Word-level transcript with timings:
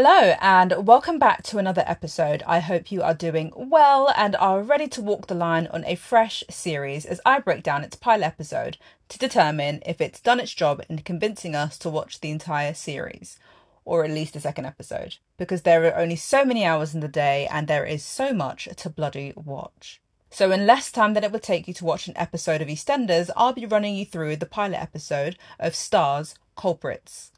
Hello, 0.00 0.36
and 0.40 0.86
welcome 0.86 1.18
back 1.18 1.42
to 1.42 1.58
another 1.58 1.82
episode. 1.84 2.44
I 2.46 2.60
hope 2.60 2.92
you 2.92 3.02
are 3.02 3.14
doing 3.14 3.52
well 3.56 4.12
and 4.16 4.36
are 4.36 4.62
ready 4.62 4.86
to 4.86 5.02
walk 5.02 5.26
the 5.26 5.34
line 5.34 5.66
on 5.72 5.84
a 5.86 5.96
fresh 5.96 6.44
series 6.48 7.04
as 7.04 7.20
I 7.26 7.40
break 7.40 7.64
down 7.64 7.82
its 7.82 7.96
pilot 7.96 8.24
episode 8.26 8.76
to 9.08 9.18
determine 9.18 9.82
if 9.84 10.00
it's 10.00 10.20
done 10.20 10.38
its 10.38 10.54
job 10.54 10.82
in 10.88 10.98
convincing 10.98 11.56
us 11.56 11.76
to 11.78 11.90
watch 11.90 12.20
the 12.20 12.30
entire 12.30 12.74
series, 12.74 13.40
or 13.84 14.04
at 14.04 14.12
least 14.12 14.34
the 14.34 14.40
second 14.40 14.66
episode, 14.66 15.16
because 15.36 15.62
there 15.62 15.84
are 15.86 16.00
only 16.00 16.14
so 16.14 16.44
many 16.44 16.64
hours 16.64 16.94
in 16.94 17.00
the 17.00 17.08
day 17.08 17.48
and 17.50 17.66
there 17.66 17.84
is 17.84 18.04
so 18.04 18.32
much 18.32 18.68
to 18.76 18.88
bloody 18.88 19.32
watch. 19.34 20.00
So, 20.30 20.52
in 20.52 20.64
less 20.64 20.92
time 20.92 21.14
than 21.14 21.24
it 21.24 21.32
would 21.32 21.42
take 21.42 21.66
you 21.66 21.74
to 21.74 21.84
watch 21.84 22.06
an 22.06 22.16
episode 22.16 22.62
of 22.62 22.68
EastEnders, 22.68 23.30
I'll 23.36 23.52
be 23.52 23.66
running 23.66 23.96
you 23.96 24.04
through 24.04 24.36
the 24.36 24.46
pilot 24.46 24.80
episode 24.80 25.36
of 25.58 25.74
Stars 25.74 26.36
Culprits. 26.56 27.32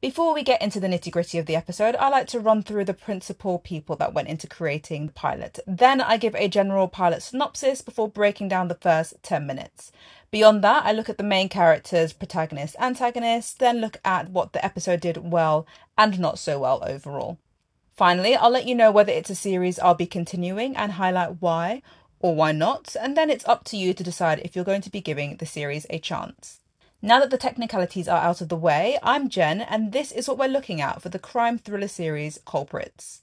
Before 0.00 0.32
we 0.32 0.44
get 0.44 0.62
into 0.62 0.78
the 0.78 0.86
nitty 0.86 1.10
gritty 1.10 1.38
of 1.38 1.46
the 1.46 1.56
episode, 1.56 1.96
I 1.96 2.08
like 2.08 2.28
to 2.28 2.38
run 2.38 2.62
through 2.62 2.84
the 2.84 2.94
principal 2.94 3.58
people 3.58 3.96
that 3.96 4.14
went 4.14 4.28
into 4.28 4.46
creating 4.46 5.08
the 5.08 5.12
pilot. 5.12 5.58
Then 5.66 6.00
I 6.00 6.16
give 6.18 6.36
a 6.36 6.46
general 6.46 6.86
pilot 6.86 7.20
synopsis 7.20 7.82
before 7.82 8.08
breaking 8.08 8.46
down 8.46 8.68
the 8.68 8.76
first 8.76 9.14
10 9.24 9.44
minutes. 9.44 9.90
Beyond 10.30 10.62
that, 10.62 10.84
I 10.86 10.92
look 10.92 11.08
at 11.08 11.18
the 11.18 11.24
main 11.24 11.48
characters, 11.48 12.12
protagonist, 12.12 12.76
antagonist, 12.78 13.58
then 13.58 13.80
look 13.80 13.96
at 14.04 14.30
what 14.30 14.52
the 14.52 14.64
episode 14.64 15.00
did 15.00 15.32
well 15.32 15.66
and 15.96 16.20
not 16.20 16.38
so 16.38 16.60
well 16.60 16.80
overall. 16.86 17.36
Finally, 17.96 18.36
I'll 18.36 18.50
let 18.50 18.68
you 18.68 18.76
know 18.76 18.92
whether 18.92 19.10
it's 19.10 19.30
a 19.30 19.34
series 19.34 19.80
I'll 19.80 19.94
be 19.94 20.06
continuing 20.06 20.76
and 20.76 20.92
highlight 20.92 21.42
why 21.42 21.82
or 22.20 22.36
why 22.36 22.52
not, 22.52 22.94
and 23.00 23.16
then 23.16 23.30
it's 23.30 23.48
up 23.48 23.64
to 23.64 23.76
you 23.76 23.92
to 23.94 24.04
decide 24.04 24.38
if 24.44 24.54
you're 24.54 24.64
going 24.64 24.82
to 24.82 24.90
be 24.90 25.00
giving 25.00 25.38
the 25.38 25.46
series 25.46 25.86
a 25.90 25.98
chance. 25.98 26.60
Now 27.00 27.20
that 27.20 27.30
the 27.30 27.38
technicalities 27.38 28.08
are 28.08 28.20
out 28.20 28.40
of 28.40 28.48
the 28.48 28.56
way, 28.56 28.98
I'm 29.04 29.28
Jen, 29.28 29.60
and 29.60 29.92
this 29.92 30.10
is 30.10 30.26
what 30.26 30.36
we're 30.36 30.48
looking 30.48 30.80
at 30.80 31.00
for 31.00 31.10
the 31.10 31.18
crime 31.20 31.56
thriller 31.56 31.86
series 31.86 32.40
Culprits. 32.44 33.22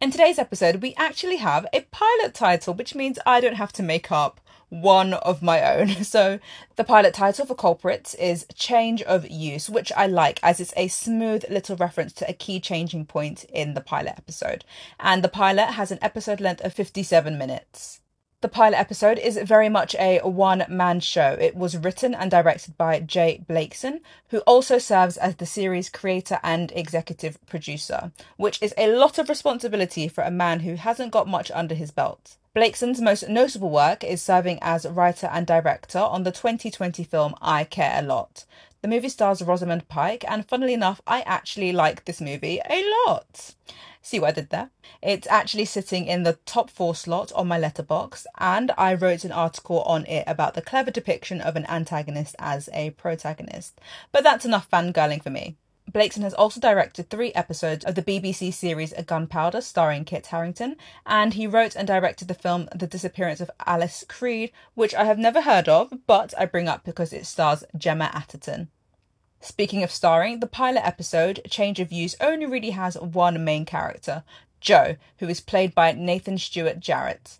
In 0.00 0.10
today's 0.10 0.38
episode, 0.38 0.76
we 0.76 0.94
actually 0.96 1.36
have 1.36 1.66
a 1.74 1.82
pilot 1.90 2.32
title, 2.32 2.72
which 2.72 2.94
means 2.94 3.18
I 3.26 3.42
don't 3.42 3.56
have 3.56 3.74
to 3.74 3.82
make 3.82 4.10
up 4.10 4.40
one 4.70 5.12
of 5.12 5.42
my 5.42 5.62
own. 5.76 5.88
So, 6.04 6.38
the 6.76 6.84
pilot 6.84 7.12
title 7.12 7.44
for 7.44 7.54
Culprits 7.54 8.14
is 8.14 8.46
Change 8.54 9.02
of 9.02 9.28
Use, 9.28 9.68
which 9.68 9.92
I 9.92 10.06
like 10.06 10.40
as 10.42 10.58
it's 10.58 10.72
a 10.74 10.88
smooth 10.88 11.44
little 11.50 11.76
reference 11.76 12.14
to 12.14 12.30
a 12.30 12.32
key 12.32 12.58
changing 12.58 13.04
point 13.04 13.44
in 13.52 13.74
the 13.74 13.82
pilot 13.82 14.14
episode. 14.16 14.64
And 14.98 15.22
the 15.22 15.28
pilot 15.28 15.72
has 15.72 15.90
an 15.90 15.98
episode 16.00 16.40
length 16.40 16.64
of 16.64 16.72
57 16.72 17.36
minutes. 17.36 18.00
The 18.40 18.48
pilot 18.48 18.78
episode 18.78 19.18
is 19.18 19.36
very 19.36 19.68
much 19.68 19.96
a 19.96 20.20
one 20.20 20.64
man 20.68 21.00
show. 21.00 21.36
It 21.40 21.56
was 21.56 21.76
written 21.76 22.14
and 22.14 22.30
directed 22.30 22.78
by 22.78 23.00
Jay 23.00 23.44
Blakeson, 23.48 24.00
who 24.28 24.38
also 24.40 24.78
serves 24.78 25.16
as 25.16 25.34
the 25.34 25.44
series 25.44 25.88
creator 25.90 26.38
and 26.44 26.70
executive 26.76 27.44
producer, 27.46 28.12
which 28.36 28.62
is 28.62 28.72
a 28.78 28.94
lot 28.94 29.18
of 29.18 29.28
responsibility 29.28 30.06
for 30.06 30.22
a 30.22 30.30
man 30.30 30.60
who 30.60 30.76
hasn't 30.76 31.10
got 31.10 31.26
much 31.26 31.50
under 31.50 31.74
his 31.74 31.90
belt. 31.90 32.36
Blakeson's 32.58 33.00
most 33.00 33.28
notable 33.28 33.70
work 33.70 34.02
is 34.02 34.20
serving 34.20 34.58
as 34.62 34.84
writer 34.84 35.28
and 35.28 35.46
director 35.46 36.00
on 36.00 36.24
the 36.24 36.32
2020 36.32 37.04
film 37.04 37.36
I 37.40 37.62
Care 37.62 38.00
a 38.00 38.02
Lot. 38.02 38.46
The 38.82 38.88
movie 38.88 39.10
stars 39.10 39.40
Rosamund 39.40 39.86
Pike, 39.86 40.24
and 40.26 40.44
funnily 40.44 40.74
enough, 40.74 41.00
I 41.06 41.20
actually 41.20 41.70
like 41.70 42.04
this 42.04 42.20
movie 42.20 42.60
a 42.68 42.84
lot. 43.06 43.54
See 44.02 44.18
what 44.18 44.30
I 44.30 44.32
did 44.32 44.50
there? 44.50 44.70
It's 45.00 45.28
actually 45.28 45.66
sitting 45.66 46.06
in 46.06 46.24
the 46.24 46.40
top 46.46 46.68
four 46.68 46.96
slot 46.96 47.30
on 47.36 47.46
my 47.46 47.60
Letterboxd, 47.60 48.26
and 48.38 48.72
I 48.76 48.92
wrote 48.92 49.22
an 49.22 49.30
article 49.30 49.82
on 49.82 50.04
it 50.06 50.24
about 50.26 50.54
the 50.54 50.60
clever 50.60 50.90
depiction 50.90 51.40
of 51.40 51.54
an 51.54 51.64
antagonist 51.66 52.34
as 52.40 52.68
a 52.72 52.90
protagonist. 52.90 53.80
But 54.10 54.24
that's 54.24 54.44
enough 54.44 54.68
fangirling 54.68 55.22
for 55.22 55.30
me. 55.30 55.54
Blakeson 55.90 56.22
has 56.22 56.34
also 56.34 56.60
directed 56.60 57.08
three 57.08 57.32
episodes 57.32 57.84
of 57.84 57.94
the 57.94 58.02
BBC 58.02 58.52
series 58.52 58.92
*A 58.92 59.02
Gunpowder, 59.02 59.62
starring 59.62 60.04
Kit 60.04 60.26
Harington, 60.26 60.76
and 61.06 61.32
he 61.32 61.46
wrote 61.46 61.74
and 61.74 61.86
directed 61.86 62.28
the 62.28 62.34
film 62.34 62.68
The 62.74 62.86
Disappearance 62.86 63.40
of 63.40 63.50
Alice 63.64 64.04
Creed, 64.06 64.52
which 64.74 64.94
I 64.94 65.04
have 65.04 65.18
never 65.18 65.40
heard 65.40 65.66
of, 65.66 65.92
but 66.06 66.34
I 66.38 66.44
bring 66.44 66.68
up 66.68 66.84
because 66.84 67.14
it 67.14 67.24
stars 67.24 67.64
Gemma 67.76 68.10
Arterton. 68.14 68.68
Speaking 69.40 69.82
of 69.82 69.90
starring, 69.90 70.40
the 70.40 70.46
pilot 70.46 70.86
episode, 70.86 71.40
Change 71.48 71.80
of 71.80 71.90
Use, 71.90 72.16
only 72.20 72.44
really 72.44 72.70
has 72.70 72.98
one 72.98 73.42
main 73.42 73.64
character, 73.64 74.24
Joe, 74.60 74.96
who 75.18 75.28
is 75.28 75.40
played 75.40 75.74
by 75.74 75.92
Nathan 75.92 76.36
Stewart 76.36 76.80
Jarrett. 76.80 77.38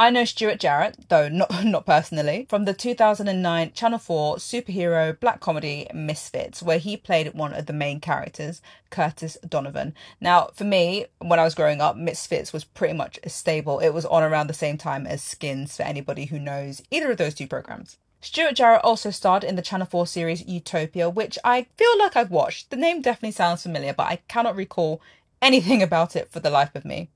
I 0.00 0.10
know 0.10 0.24
Stewart 0.24 0.60
Jarrett, 0.60 1.08
though 1.08 1.28
not 1.28 1.50
not 1.64 1.84
personally, 1.84 2.46
from 2.48 2.66
the 2.66 2.72
2009 2.72 3.72
Channel 3.72 3.98
4 3.98 4.36
superhero 4.36 5.18
black 5.18 5.40
comedy 5.40 5.88
Misfits, 5.92 6.62
where 6.62 6.78
he 6.78 6.96
played 6.96 7.34
one 7.34 7.52
of 7.52 7.66
the 7.66 7.72
main 7.72 7.98
characters, 7.98 8.62
Curtis 8.90 9.36
Donovan. 9.46 9.94
Now, 10.20 10.50
for 10.54 10.62
me, 10.62 11.06
when 11.18 11.40
I 11.40 11.44
was 11.44 11.56
growing 11.56 11.80
up, 11.80 11.96
Misfits 11.96 12.52
was 12.52 12.62
pretty 12.62 12.94
much 12.94 13.18
a 13.24 13.28
stable. 13.28 13.80
It 13.80 13.88
was 13.88 14.06
on 14.06 14.22
around 14.22 14.46
the 14.46 14.54
same 14.54 14.78
time 14.78 15.04
as 15.04 15.20
Skins 15.20 15.76
for 15.76 15.82
anybody 15.82 16.26
who 16.26 16.38
knows 16.38 16.80
either 16.92 17.10
of 17.10 17.16
those 17.16 17.34
two 17.34 17.48
programs. 17.48 17.96
Stewart 18.20 18.54
Jarrett 18.54 18.84
also 18.84 19.10
starred 19.10 19.42
in 19.42 19.56
the 19.56 19.62
Channel 19.62 19.88
4 19.88 20.06
series 20.06 20.46
Utopia, 20.46 21.10
which 21.10 21.38
I 21.42 21.66
feel 21.76 21.98
like 21.98 22.14
I've 22.14 22.30
watched. 22.30 22.70
The 22.70 22.76
name 22.76 23.02
definitely 23.02 23.32
sounds 23.32 23.64
familiar, 23.64 23.94
but 23.94 24.06
I 24.06 24.20
cannot 24.28 24.54
recall 24.54 25.02
anything 25.42 25.82
about 25.88 26.14
it 26.14 26.30
for 26.30 26.38
the 26.38 26.50
life 26.50 26.76
of 26.76 26.84
me. 26.84 27.08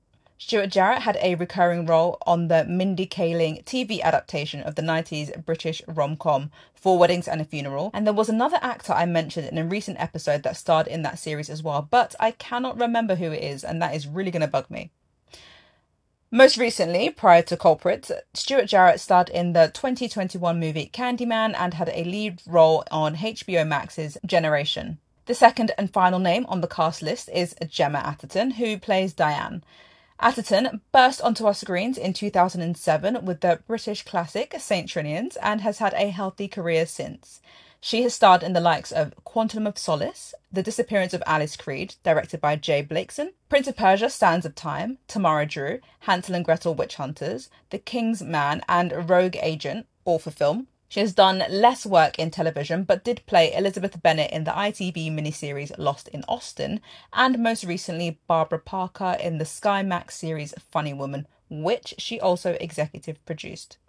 Stewart 0.45 0.71
Jarrett 0.71 1.03
had 1.03 1.17
a 1.21 1.35
recurring 1.35 1.85
role 1.85 2.17
on 2.27 2.49
the 2.49 2.65
Mindy 2.65 3.07
Kaling 3.07 3.63
TV 3.63 4.01
adaptation 4.01 4.59
of 4.59 4.75
the 4.75 4.81
90s 4.81 5.45
British 5.45 5.81
rom 5.87 6.17
com 6.17 6.51
Four 6.75 6.97
Weddings 6.97 7.29
and 7.29 7.39
a 7.39 7.45
Funeral, 7.45 7.91
and 7.93 8.05
there 8.05 8.13
was 8.13 8.27
another 8.27 8.59
actor 8.61 8.91
I 8.91 9.05
mentioned 9.05 9.47
in 9.47 9.57
a 9.57 9.63
recent 9.63 10.01
episode 10.01 10.43
that 10.43 10.57
starred 10.57 10.87
in 10.87 11.01
that 11.03 11.17
series 11.17 11.49
as 11.49 11.63
well, 11.63 11.87
but 11.89 12.13
I 12.19 12.31
cannot 12.31 12.77
remember 12.77 13.15
who 13.15 13.31
it 13.31 13.41
is, 13.41 13.63
and 13.63 13.81
that 13.81 13.95
is 13.95 14.05
really 14.05 14.31
going 14.31 14.41
to 14.41 14.47
bug 14.49 14.69
me. 14.69 14.91
Most 16.29 16.57
recently, 16.57 17.09
prior 17.09 17.43
to 17.43 17.55
Culprit, 17.55 18.11
Stewart 18.33 18.67
Jarrett 18.67 18.99
starred 18.99 19.29
in 19.29 19.53
the 19.53 19.71
2021 19.73 20.59
movie 20.59 20.91
Candyman 20.93 21.55
and 21.57 21.75
had 21.75 21.87
a 21.93 22.03
lead 22.03 22.41
role 22.45 22.83
on 22.91 23.15
HBO 23.15 23.65
Max's 23.65 24.17
Generation. 24.25 24.97
The 25.25 25.35
second 25.35 25.71
and 25.77 25.89
final 25.89 26.19
name 26.19 26.45
on 26.49 26.59
the 26.59 26.67
cast 26.67 27.01
list 27.01 27.29
is 27.33 27.55
Gemma 27.69 27.99
Arterton, 27.99 28.55
who 28.55 28.77
plays 28.77 29.13
Diane. 29.13 29.63
Arterton 30.21 30.81
burst 30.91 31.21
onto 31.21 31.45
our 31.45 31.53
screens 31.53 31.97
in 31.97 32.13
2007 32.13 33.25
with 33.25 33.41
the 33.41 33.59
British 33.67 34.03
classic 34.03 34.55
St. 34.59 34.87
Trinians 34.87 35.37
and 35.41 35.61
has 35.61 35.79
had 35.79 35.93
a 35.93 36.09
healthy 36.09 36.47
career 36.47 36.85
since. 36.85 37.41
She 37.81 38.03
has 38.03 38.13
starred 38.13 38.43
in 38.43 38.53
the 38.53 38.61
likes 38.61 38.93
of 38.93 39.13
Quantum 39.25 39.67
of 39.67 39.77
Solace, 39.77 40.33
The 40.49 40.63
Disappearance 40.63 41.13
of 41.13 41.21
Alice 41.25 41.57
Creed, 41.57 41.95
directed 42.01 42.39
by 42.39 42.55
Jay 42.55 42.81
Blakeson, 42.81 43.33
Prince 43.49 43.67
of 43.67 43.75
Persia 43.75 44.09
Sands 44.09 44.45
of 44.45 44.55
Time, 44.55 44.99
Tamara 45.09 45.45
Drewe, 45.45 45.81
Hansel 45.99 46.35
and 46.35 46.45
Gretel 46.45 46.75
Witch 46.75 46.95
Hunters, 46.95 47.49
The 47.71 47.79
King's 47.79 48.21
Man, 48.21 48.61
and 48.69 49.09
Rogue 49.09 49.35
Agent, 49.41 49.87
all 50.05 50.17
for 50.17 50.31
film. 50.31 50.67
She 50.93 50.99
has 50.99 51.15
done 51.15 51.43
less 51.49 51.87
work 51.87 52.19
in 52.19 52.29
television, 52.29 52.83
but 52.83 53.03
did 53.03 53.25
play 53.25 53.51
Elizabeth 53.51 53.99
Bennet 54.03 54.29
in 54.29 54.43
the 54.43 54.51
ITV 54.51 55.11
miniseries 55.11 55.71
Lost 55.79 56.07
in 56.09 56.23
Austen 56.27 56.81
and 57.11 57.39
most 57.39 57.63
recently 57.63 58.19
Barbara 58.27 58.59
Parker 58.59 59.17
in 59.19 59.39
the 59.39 59.43
Sky 59.43 59.81
Max 59.81 60.15
series 60.15 60.53
Funny 60.69 60.93
Woman, 60.93 61.25
which 61.49 61.95
she 61.97 62.19
also 62.19 62.55
executive 62.61 63.25
produced. 63.25 63.79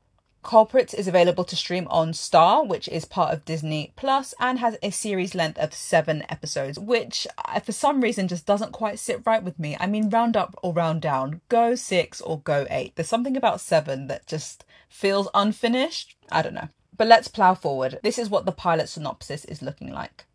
Culprits 0.42 0.94
is 0.94 1.06
available 1.06 1.44
to 1.44 1.54
stream 1.54 1.86
on 1.90 2.14
Star, 2.14 2.64
which 2.64 2.88
is 2.88 3.04
part 3.04 3.34
of 3.34 3.44
Disney 3.44 3.92
Plus, 3.96 4.32
and 4.40 4.58
has 4.60 4.78
a 4.82 4.88
series 4.88 5.34
length 5.34 5.58
of 5.58 5.74
seven 5.74 6.24
episodes, 6.30 6.78
which 6.78 7.26
uh, 7.44 7.60
for 7.60 7.72
some 7.72 8.00
reason 8.00 8.28
just 8.28 8.46
doesn't 8.46 8.72
quite 8.72 8.98
sit 8.98 9.20
right 9.26 9.42
with 9.42 9.58
me. 9.58 9.76
I 9.78 9.86
mean, 9.86 10.08
round 10.08 10.38
up 10.38 10.58
or 10.62 10.72
round 10.72 11.02
down, 11.02 11.42
go 11.50 11.74
six 11.74 12.22
or 12.22 12.40
go 12.40 12.66
eight. 12.70 12.96
There's 12.96 13.10
something 13.10 13.36
about 13.36 13.60
seven 13.60 14.06
that 14.06 14.26
just 14.26 14.64
feels 14.88 15.28
unfinished. 15.34 16.16
I 16.32 16.40
don't 16.40 16.54
know. 16.54 16.70
But 16.96 17.08
let's 17.08 17.28
plough 17.28 17.54
forward. 17.54 17.98
This 18.02 18.18
is 18.18 18.30
what 18.30 18.46
the 18.46 18.52
pilot 18.52 18.88
synopsis 18.88 19.44
is 19.44 19.62
looking 19.62 19.90
like. 19.92 20.26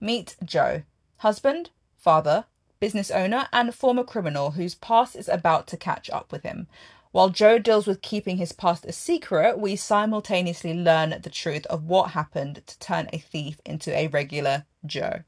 Meet 0.00 0.36
Joe, 0.44 0.82
husband, 1.18 1.70
father, 1.96 2.44
business 2.78 3.10
owner, 3.10 3.48
and 3.52 3.74
former 3.74 4.04
criminal 4.04 4.52
whose 4.52 4.76
past 4.76 5.16
is 5.16 5.28
about 5.28 5.66
to 5.68 5.76
catch 5.76 6.08
up 6.10 6.30
with 6.30 6.44
him. 6.44 6.68
While 7.10 7.30
Joe 7.30 7.58
deals 7.58 7.86
with 7.86 8.02
keeping 8.02 8.36
his 8.36 8.52
past 8.52 8.84
a 8.84 8.92
secret, 8.92 9.58
we 9.58 9.76
simultaneously 9.76 10.74
learn 10.74 11.18
the 11.22 11.30
truth 11.30 11.66
of 11.66 11.84
what 11.84 12.10
happened 12.10 12.62
to 12.66 12.78
turn 12.78 13.08
a 13.12 13.18
thief 13.18 13.60
into 13.64 13.96
a 13.96 14.08
regular 14.08 14.66
Joe. 14.86 15.22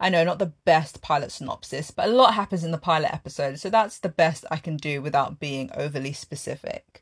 I 0.00 0.08
know, 0.08 0.24
not 0.24 0.38
the 0.38 0.52
best 0.64 1.02
pilot 1.02 1.30
synopsis, 1.30 1.90
but 1.90 2.08
a 2.08 2.12
lot 2.12 2.34
happens 2.34 2.64
in 2.64 2.70
the 2.70 2.78
pilot 2.78 3.12
episode, 3.12 3.60
so 3.60 3.68
that's 3.68 3.98
the 3.98 4.08
best 4.08 4.46
I 4.50 4.56
can 4.56 4.78
do 4.78 5.02
without 5.02 5.38
being 5.38 5.70
overly 5.74 6.14
specific. 6.14 6.99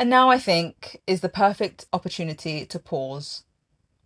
And 0.00 0.08
now 0.08 0.30
I 0.30 0.38
think 0.38 1.02
is 1.06 1.20
the 1.20 1.28
perfect 1.28 1.84
opportunity 1.92 2.64
to 2.64 2.78
pause. 2.78 3.44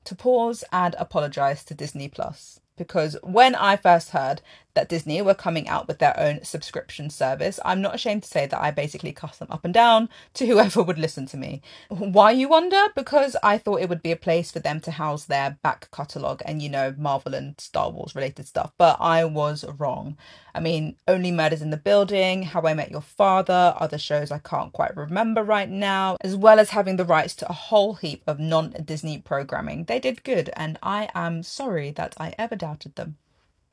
To 0.07 0.17
pause 0.17 0.65
and 0.73 0.97
apologize 0.99 1.65
to 1.67 1.75
Disney 1.75 2.09
Plus. 2.09 2.59
Because 2.77 3.17
when 3.23 3.55
I 3.55 3.77
first 3.77 4.11
heard 4.11 4.43
that 4.75 4.89
Disney 4.89 5.21
were 5.23 5.35
coming 5.35 5.69
out 5.69 5.89
with 5.89 5.99
their 5.99 6.19
own 6.19 6.43
subscription 6.45 7.11
service, 7.11 7.59
I'm 7.65 7.81
not 7.81 7.95
ashamed 7.95 8.25
to 8.25 8.29
say 8.29 8.47
that 8.47 8.61
I 8.61 8.71
basically 8.71 9.13
cussed 9.13 9.39
them 9.39 9.49
up 9.51 9.65
and 9.65 9.73
down 9.73 10.09
to 10.35 10.47
whoever 10.47 10.83
would 10.83 10.99
listen 10.99 11.27
to 11.27 11.37
me. 11.37 11.63
Why, 11.89 12.31
you 12.31 12.49
wonder? 12.49 12.87
Because 12.95 13.37
I 13.43 13.59
thought 13.59 13.81
it 13.81 13.89
would 13.89 14.03
be 14.03 14.13
a 14.13 14.17
place 14.17 14.51
for 14.51 14.61
them 14.61 14.81
to 14.81 14.91
house 14.91 15.25
their 15.25 15.59
back 15.63 15.89
catalogue 15.91 16.43
and, 16.45 16.61
you 16.61 16.69
know, 16.69 16.95
Marvel 16.99 17.35
and 17.35 17.59
Star 17.61 17.91
Wars 17.91 18.15
related 18.15 18.47
stuff. 18.47 18.73
But 18.77 18.99
I 19.01 19.25
was 19.25 19.65
wrong. 19.79 20.17
I 20.55 20.61
mean, 20.61 20.97
Only 21.09 21.33
Murders 21.33 21.63
in 21.63 21.71
the 21.71 21.77
Building, 21.77 22.45
How 22.45 22.63
I 22.63 22.75
Met 22.75 22.91
Your 22.91 23.01
Father, 23.01 23.75
other 23.79 23.99
shows 23.99 24.31
I 24.31 24.39
can't 24.39 24.73
quite 24.73 24.97
remember 24.97 25.43
right 25.43 25.69
now, 25.69 26.17
as 26.21 26.37
well 26.37 26.61
as 26.61 26.71
having 26.71 26.97
the 26.97 27.05
rights 27.05 27.35
to 27.37 27.49
a 27.49 27.53
whole 27.53 27.95
heap 27.95 28.23
of 28.27 28.39
non 28.39 28.71
Disney 28.85 29.19
programming. 29.19 29.85
They 29.85 29.99
did 29.99 30.23
good, 30.23 30.51
and 30.55 30.79
I 30.83 31.09
am 31.15 31.43
sorry 31.43 31.91
that 31.93 32.15
I 32.19 32.35
ever 32.39 32.55
doubted 32.55 32.95
them. 32.95 33.17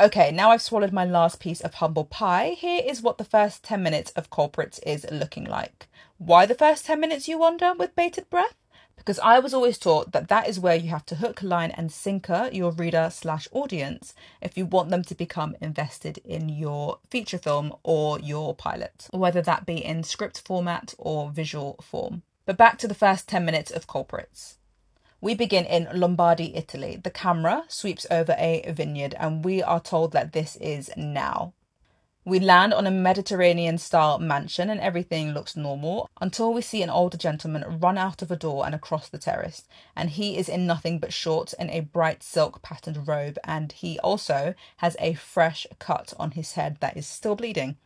Okay, 0.01 0.31
now 0.31 0.49
I've 0.49 0.63
swallowed 0.63 0.91
my 0.91 1.05
last 1.05 1.39
piece 1.39 1.61
of 1.61 1.75
humble 1.75 2.05
pie. 2.05 2.55
Here 2.57 2.81
is 2.83 3.03
what 3.03 3.19
the 3.19 3.23
first 3.23 3.63
10 3.63 3.83
minutes 3.83 4.09
of 4.13 4.31
Culprits 4.31 4.79
is 4.79 5.05
looking 5.11 5.43
like. 5.43 5.87
Why 6.17 6.47
the 6.47 6.55
first 6.55 6.87
10 6.87 6.99
minutes, 6.99 7.27
you 7.27 7.37
wonder, 7.37 7.73
with 7.77 7.95
bated 7.95 8.27
breath? 8.31 8.55
Because 8.95 9.19
I 9.19 9.37
was 9.37 9.53
always 9.53 9.77
taught 9.77 10.11
that 10.11 10.27
that 10.27 10.49
is 10.49 10.59
where 10.59 10.75
you 10.75 10.89
have 10.89 11.05
to 11.05 11.17
hook, 11.17 11.43
line, 11.43 11.69
and 11.69 11.91
sinker 11.91 12.49
your 12.51 12.71
reader 12.71 13.09
slash 13.11 13.47
audience 13.51 14.15
if 14.41 14.57
you 14.57 14.65
want 14.65 14.89
them 14.89 15.03
to 15.03 15.13
become 15.13 15.55
invested 15.61 16.17
in 16.25 16.49
your 16.49 16.97
feature 17.11 17.37
film 17.37 17.71
or 17.83 18.19
your 18.19 18.55
pilot, 18.55 19.07
whether 19.11 19.43
that 19.43 19.67
be 19.67 19.85
in 19.85 20.01
script 20.01 20.41
format 20.43 20.95
or 20.97 21.29
visual 21.29 21.75
form. 21.79 22.23
But 22.47 22.57
back 22.57 22.79
to 22.79 22.87
the 22.87 22.95
first 22.95 23.29
10 23.29 23.45
minutes 23.45 23.69
of 23.69 23.85
Culprits. 23.85 24.57
We 25.23 25.35
begin 25.35 25.65
in 25.65 25.87
Lombardy, 25.93 26.55
Italy. 26.55 26.95
The 26.95 27.11
camera 27.11 27.65
sweeps 27.67 28.07
over 28.09 28.35
a 28.39 28.65
vineyard, 28.71 29.13
and 29.19 29.45
we 29.45 29.61
are 29.61 29.79
told 29.79 30.13
that 30.13 30.33
this 30.33 30.55
is 30.55 30.89
now. 30.97 31.53
We 32.25 32.39
land 32.39 32.73
on 32.73 32.87
a 32.87 32.91
Mediterranean 32.91 33.77
style 33.77 34.17
mansion, 34.17 34.67
and 34.67 34.81
everything 34.81 35.31
looks 35.31 35.55
normal 35.55 36.09
until 36.19 36.51
we 36.51 36.63
see 36.63 36.81
an 36.81 36.89
older 36.89 37.17
gentleman 37.17 37.79
run 37.79 37.99
out 37.99 38.23
of 38.23 38.31
a 38.31 38.35
door 38.35 38.65
and 38.65 38.73
across 38.73 39.09
the 39.09 39.19
terrace. 39.19 39.63
And 39.95 40.09
he 40.09 40.37
is 40.37 40.49
in 40.49 40.65
nothing 40.65 40.97
but 40.97 41.13
shorts 41.13 41.53
and 41.53 41.69
a 41.69 41.81
bright 41.81 42.23
silk 42.23 42.63
patterned 42.63 43.07
robe, 43.07 43.37
and 43.43 43.73
he 43.73 43.99
also 43.99 44.55
has 44.77 44.97
a 44.99 45.13
fresh 45.13 45.67
cut 45.77 46.15
on 46.17 46.31
his 46.31 46.53
head 46.53 46.77
that 46.79 46.97
is 46.97 47.05
still 47.05 47.35
bleeding. 47.35 47.77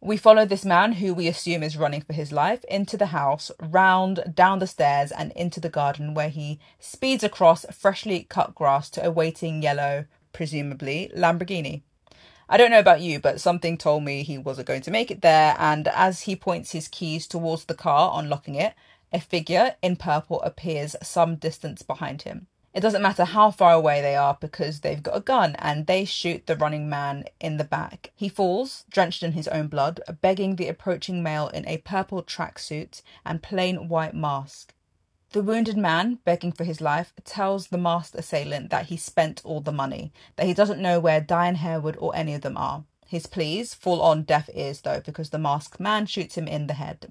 We 0.00 0.18
follow 0.18 0.44
this 0.44 0.64
man, 0.64 0.92
who 0.92 1.14
we 1.14 1.26
assume 1.26 1.62
is 1.62 1.76
running 1.76 2.02
for 2.02 2.12
his 2.12 2.30
life, 2.30 2.62
into 2.64 2.98
the 2.98 3.06
house, 3.06 3.50
round, 3.58 4.32
down 4.34 4.58
the 4.58 4.66
stairs, 4.66 5.10
and 5.10 5.32
into 5.32 5.58
the 5.58 5.70
garden, 5.70 6.12
where 6.12 6.28
he 6.28 6.60
speeds 6.78 7.24
across 7.24 7.64
freshly 7.72 8.24
cut 8.24 8.54
grass 8.54 8.90
to 8.90 9.04
a 9.04 9.10
waiting 9.10 9.62
yellow, 9.62 10.04
presumably, 10.32 11.10
Lamborghini. 11.16 11.82
I 12.48 12.58
don't 12.58 12.70
know 12.70 12.78
about 12.78 13.00
you, 13.00 13.18
but 13.18 13.40
something 13.40 13.78
told 13.78 14.04
me 14.04 14.22
he 14.22 14.36
wasn't 14.36 14.68
going 14.68 14.82
to 14.82 14.90
make 14.90 15.10
it 15.10 15.22
there, 15.22 15.56
and 15.58 15.88
as 15.88 16.22
he 16.22 16.36
points 16.36 16.72
his 16.72 16.88
keys 16.88 17.26
towards 17.26 17.64
the 17.64 17.74
car, 17.74 18.20
unlocking 18.20 18.54
it, 18.54 18.74
a 19.12 19.18
figure 19.18 19.76
in 19.82 19.96
purple 19.96 20.42
appears 20.42 20.94
some 21.02 21.36
distance 21.36 21.80
behind 21.80 22.22
him. 22.22 22.48
It 22.76 22.82
doesn't 22.82 23.00
matter 23.00 23.24
how 23.24 23.52
far 23.52 23.72
away 23.72 24.02
they 24.02 24.16
are 24.16 24.36
because 24.38 24.80
they've 24.80 25.02
got 25.02 25.16
a 25.16 25.20
gun 25.20 25.56
and 25.60 25.86
they 25.86 26.04
shoot 26.04 26.46
the 26.46 26.56
running 26.56 26.90
man 26.90 27.24
in 27.40 27.56
the 27.56 27.64
back. 27.64 28.12
He 28.14 28.28
falls, 28.28 28.84
drenched 28.90 29.22
in 29.22 29.32
his 29.32 29.48
own 29.48 29.68
blood, 29.68 29.98
begging 30.20 30.56
the 30.56 30.68
approaching 30.68 31.22
male 31.22 31.48
in 31.48 31.66
a 31.66 31.78
purple 31.78 32.22
tracksuit 32.22 33.00
and 33.24 33.42
plain 33.42 33.88
white 33.88 34.14
mask. 34.14 34.74
The 35.30 35.42
wounded 35.42 35.78
man, 35.78 36.18
begging 36.26 36.52
for 36.52 36.64
his 36.64 36.82
life, 36.82 37.14
tells 37.24 37.68
the 37.68 37.78
masked 37.78 38.14
assailant 38.14 38.68
that 38.68 38.88
he 38.88 38.98
spent 38.98 39.40
all 39.42 39.62
the 39.62 39.72
money, 39.72 40.12
that 40.36 40.44
he 40.44 40.52
doesn't 40.52 40.82
know 40.82 41.00
where 41.00 41.22
Diane 41.22 41.54
Harewood 41.56 41.96
or 41.98 42.14
any 42.14 42.34
of 42.34 42.42
them 42.42 42.58
are. 42.58 42.84
His 43.06 43.26
pleas 43.26 43.72
fall 43.72 44.02
on 44.02 44.24
deaf 44.24 44.50
ears 44.52 44.82
though, 44.82 45.00
because 45.00 45.30
the 45.30 45.38
masked 45.38 45.80
man 45.80 46.04
shoots 46.04 46.36
him 46.36 46.46
in 46.46 46.66
the 46.66 46.74
head. 46.74 47.10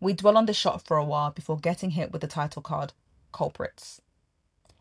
We 0.00 0.14
dwell 0.14 0.38
on 0.38 0.46
the 0.46 0.54
shot 0.54 0.86
for 0.86 0.96
a 0.96 1.04
while 1.04 1.32
before 1.32 1.58
getting 1.58 1.90
hit 1.90 2.12
with 2.12 2.22
the 2.22 2.26
title 2.26 2.62
card 2.62 2.94
Culprits. 3.30 4.00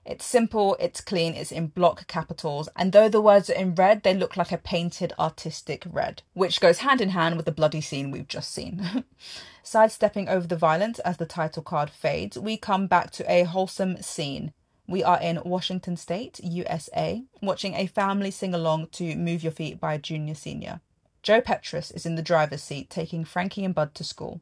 It's 0.06 0.26
simple, 0.26 0.76
it's 0.80 1.00
clean, 1.00 1.34
it's 1.34 1.52
in 1.52 1.68
block 1.68 2.08
capitals, 2.08 2.68
and 2.76 2.92
though 2.92 3.08
the 3.08 3.22
words 3.22 3.50
are 3.50 3.54
in 3.54 3.74
red, 3.74 4.04
they 4.04 4.14
look 4.14 4.36
like 4.36 4.52
a 4.52 4.58
painted 4.58 5.14
artistic 5.18 5.84
red, 5.90 6.24
which 6.34 6.60
goes 6.60 6.80
hand 6.80 7.00
in 7.00 7.10
hand 7.10 7.38
with 7.38 7.46
the 7.46 7.54
bloody 7.54 7.80
scene 7.80 8.12
we've 8.12 8.28
just 8.28 8.52
seen. 8.52 9.06
Sidestepping 9.64 10.28
over 10.28 10.46
the 10.46 10.58
violence 10.58 11.00
as 11.00 11.18
the 11.18 11.26
title 11.26 11.64
card 11.64 11.90
fades, 11.90 12.38
we 12.38 12.58
come 12.58 12.88
back 12.88 13.12
to 13.12 13.32
a 13.32 13.44
wholesome 13.44 14.02
scene. 14.02 14.52
We 14.88 15.04
are 15.04 15.22
in 15.22 15.42
Washington 15.46 15.96
State, 15.96 16.42
USA, 16.44 17.24
watching 17.42 17.74
a 17.74 17.88
family 17.88 18.32
sing 18.32 18.54
along 18.54 18.88
to 18.94 19.16
Move 19.16 19.42
Your 19.42 19.54
Feet 19.54 19.80
by 19.80 19.98
Junior 19.98 20.36
Senior. 20.36 20.82
Joe 21.22 21.40
Petrus 21.40 21.92
is 21.92 22.06
in 22.06 22.16
the 22.16 22.22
driver's 22.22 22.62
seat 22.62 22.90
taking 22.90 23.24
Frankie 23.24 23.64
and 23.64 23.74
Bud 23.74 23.96
to 23.96 24.04
school. 24.04 24.42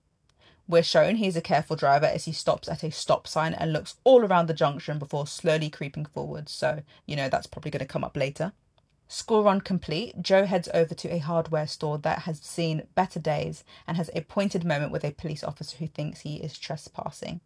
We're 0.71 0.83
shown 0.83 1.17
he's 1.17 1.35
a 1.35 1.41
careful 1.41 1.75
driver 1.75 2.05
as 2.05 2.23
he 2.23 2.31
stops 2.31 2.69
at 2.69 2.81
a 2.81 2.91
stop 2.91 3.27
sign 3.27 3.53
and 3.53 3.73
looks 3.73 3.95
all 4.05 4.23
around 4.23 4.47
the 4.47 4.53
junction 4.53 4.99
before 4.99 5.27
slowly 5.27 5.69
creeping 5.69 6.05
forward, 6.05 6.47
so 6.47 6.83
you 7.05 7.17
know 7.17 7.27
that's 7.27 7.45
probably 7.45 7.71
going 7.71 7.81
to 7.81 7.85
come 7.85 8.05
up 8.05 8.15
later. 8.15 8.53
School 9.09 9.43
run 9.43 9.59
complete, 9.59 10.21
Joe 10.21 10.45
heads 10.45 10.69
over 10.73 10.95
to 10.95 11.13
a 11.13 11.17
hardware 11.17 11.67
store 11.67 11.97
that 11.97 12.19
has 12.19 12.39
seen 12.39 12.87
better 12.95 13.19
days 13.19 13.65
and 13.85 13.97
has 13.97 14.09
a 14.13 14.21
pointed 14.21 14.63
moment 14.63 14.93
with 14.93 15.03
a 15.03 15.11
police 15.11 15.43
officer 15.43 15.75
who 15.75 15.87
thinks 15.87 16.21
he 16.21 16.37
is 16.37 16.57
trespassing. 16.57 17.41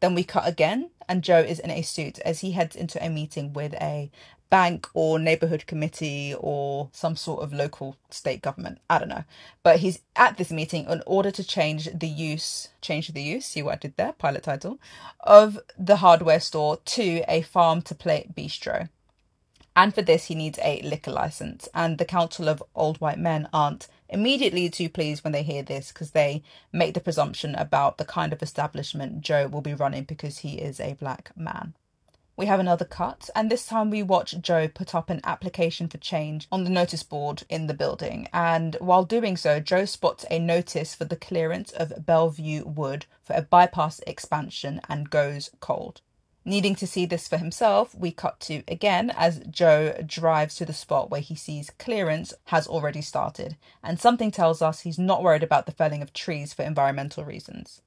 Then 0.00 0.14
we 0.14 0.22
cut 0.22 0.46
again, 0.46 0.90
and 1.08 1.22
Joe 1.22 1.40
is 1.40 1.58
in 1.58 1.70
a 1.70 1.82
suit 1.82 2.18
as 2.20 2.40
he 2.40 2.52
heads 2.52 2.76
into 2.76 3.04
a 3.04 3.08
meeting 3.08 3.52
with 3.52 3.74
a 3.74 4.10
bank 4.50 4.88
or 4.94 5.18
neighborhood 5.18 5.66
committee 5.66 6.34
or 6.38 6.88
some 6.92 7.16
sort 7.16 7.42
of 7.42 7.52
local 7.52 7.96
state 8.10 8.40
government. 8.40 8.78
I 8.88 8.98
don't 8.98 9.08
know. 9.08 9.24
But 9.62 9.80
he's 9.80 10.00
at 10.14 10.36
this 10.36 10.52
meeting 10.52 10.88
in 10.88 11.02
order 11.06 11.30
to 11.32 11.42
change 11.42 11.88
the 11.92 12.06
use, 12.06 12.68
change 12.80 13.08
the 13.08 13.22
use, 13.22 13.46
see 13.46 13.62
what 13.62 13.74
I 13.74 13.78
did 13.78 13.96
there, 13.96 14.12
pilot 14.12 14.44
title, 14.44 14.78
of 15.20 15.58
the 15.76 15.96
hardware 15.96 16.40
store 16.40 16.78
to 16.84 17.24
a 17.26 17.42
farm 17.42 17.82
to 17.82 17.94
plate 17.94 18.34
bistro. 18.34 18.88
And 19.74 19.92
for 19.92 20.02
this, 20.02 20.26
he 20.26 20.36
needs 20.36 20.58
a 20.62 20.80
liquor 20.82 21.10
license. 21.10 21.68
And 21.74 21.98
the 21.98 22.04
Council 22.04 22.48
of 22.48 22.62
Old 22.76 23.00
White 23.00 23.18
Men 23.18 23.48
aren't 23.52 23.88
immediately 24.14 24.70
too 24.70 24.88
pleased 24.88 25.24
when 25.24 25.32
they 25.32 25.42
hear 25.42 25.62
this 25.62 25.92
because 25.92 26.12
they 26.12 26.42
make 26.72 26.94
the 26.94 27.00
presumption 27.00 27.54
about 27.56 27.98
the 27.98 28.04
kind 28.04 28.32
of 28.32 28.42
establishment 28.42 29.20
Joe 29.20 29.48
will 29.48 29.60
be 29.60 29.74
running 29.74 30.04
because 30.04 30.38
he 30.38 30.54
is 30.54 30.80
a 30.80 30.94
black 30.94 31.32
man. 31.36 31.74
We 32.36 32.46
have 32.46 32.58
another 32.58 32.84
cut, 32.84 33.30
and 33.36 33.50
this 33.50 33.66
time 33.66 33.90
we 33.90 34.02
watch 34.02 34.40
Joe 34.40 34.66
put 34.66 34.94
up 34.94 35.08
an 35.10 35.20
application 35.22 35.88
for 35.88 35.98
change 35.98 36.48
on 36.50 36.64
the 36.64 36.70
notice 36.70 37.02
board 37.02 37.44
in 37.48 37.66
the 37.66 37.74
building. 37.74 38.28
And 38.32 38.76
while 38.80 39.04
doing 39.04 39.36
so, 39.36 39.60
Joe 39.60 39.84
spots 39.84 40.24
a 40.30 40.38
notice 40.38 40.94
for 40.94 41.04
the 41.04 41.16
clearance 41.16 41.70
of 41.70 42.06
Bellevue 42.06 42.64
Wood 42.64 43.06
for 43.22 43.34
a 43.34 43.42
bypass 43.42 44.00
expansion 44.06 44.80
and 44.88 45.10
goes 45.10 45.50
cold. 45.60 46.00
Needing 46.46 46.74
to 46.76 46.86
see 46.86 47.06
this 47.06 47.26
for 47.26 47.38
himself, 47.38 47.94
we 47.94 48.10
cut 48.10 48.38
to 48.40 48.62
again 48.68 49.10
as 49.16 49.40
Joe 49.50 49.94
drives 50.04 50.56
to 50.56 50.66
the 50.66 50.74
spot 50.74 51.10
where 51.10 51.22
he 51.22 51.34
sees 51.34 51.70
clearance 51.78 52.34
has 52.46 52.66
already 52.66 53.00
started, 53.00 53.56
and 53.82 53.98
something 53.98 54.30
tells 54.30 54.60
us 54.60 54.80
he's 54.80 54.98
not 54.98 55.22
worried 55.22 55.42
about 55.42 55.64
the 55.64 55.72
felling 55.72 56.02
of 56.02 56.12
trees 56.12 56.52
for 56.52 56.62
environmental 56.62 57.24
reasons. 57.24 57.80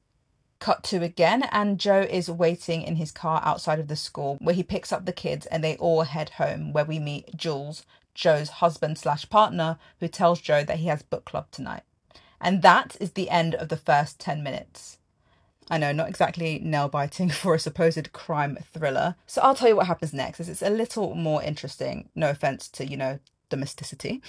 Cut 0.58 0.84
to 0.86 1.04
again, 1.04 1.44
and 1.52 1.80
Joe 1.80 2.02
is 2.02 2.32
waiting 2.32 2.82
in 2.82 2.96
his 2.96 3.12
car 3.12 3.42
outside 3.46 3.78
of 3.80 3.90
the 3.90 3.96
school 3.96 4.38
where 4.42 4.56
he 4.56 4.64
picks 4.64 4.92
up 4.92 5.06
the 5.06 5.14
kids 5.14 5.46
and 5.46 5.64
they 5.64 5.78
all 5.78 6.02
head 6.02 6.32
home, 6.32 6.74
where 6.74 6.86
we 6.86 6.98
meet 6.98 7.38
Jules, 7.38 7.86
Joe's 8.16 8.50
husband 8.50 8.98
slash 8.98 9.30
partner, 9.30 9.78
who 10.00 10.08
tells 10.08 10.42
Joe 10.42 10.64
that 10.64 10.80
he 10.80 10.88
has 10.88 11.04
book 11.04 11.26
club 11.26 11.52
tonight. 11.52 11.84
And 12.42 12.64
that 12.64 12.98
is 13.00 13.12
the 13.12 13.30
end 13.30 13.54
of 13.54 13.70
the 13.70 13.78
first 13.78 14.20
10 14.20 14.42
minutes. 14.42 14.98
I 15.70 15.78
know, 15.78 15.92
not 15.92 16.10
exactly 16.10 16.60
nail 16.60 16.88
biting 16.88 17.30
for 17.42 17.56
a 17.56 17.60
supposed 17.60 18.12
crime 18.14 18.58
thriller. 18.74 19.16
So 19.26 19.42
I'll 19.42 19.56
tell 19.56 19.68
you 19.68 19.76
what 19.76 19.88
happens 19.88 20.14
next, 20.14 20.40
as 20.40 20.50
it's 20.50 20.62
a 20.62 20.70
little 20.70 21.16
more 21.16 21.44
interesting. 21.44 22.10
No 22.16 22.30
offense 22.30 22.70
to, 22.70 22.86
you 22.86 22.98
know, 22.98 23.20
domesticity. 23.50 24.22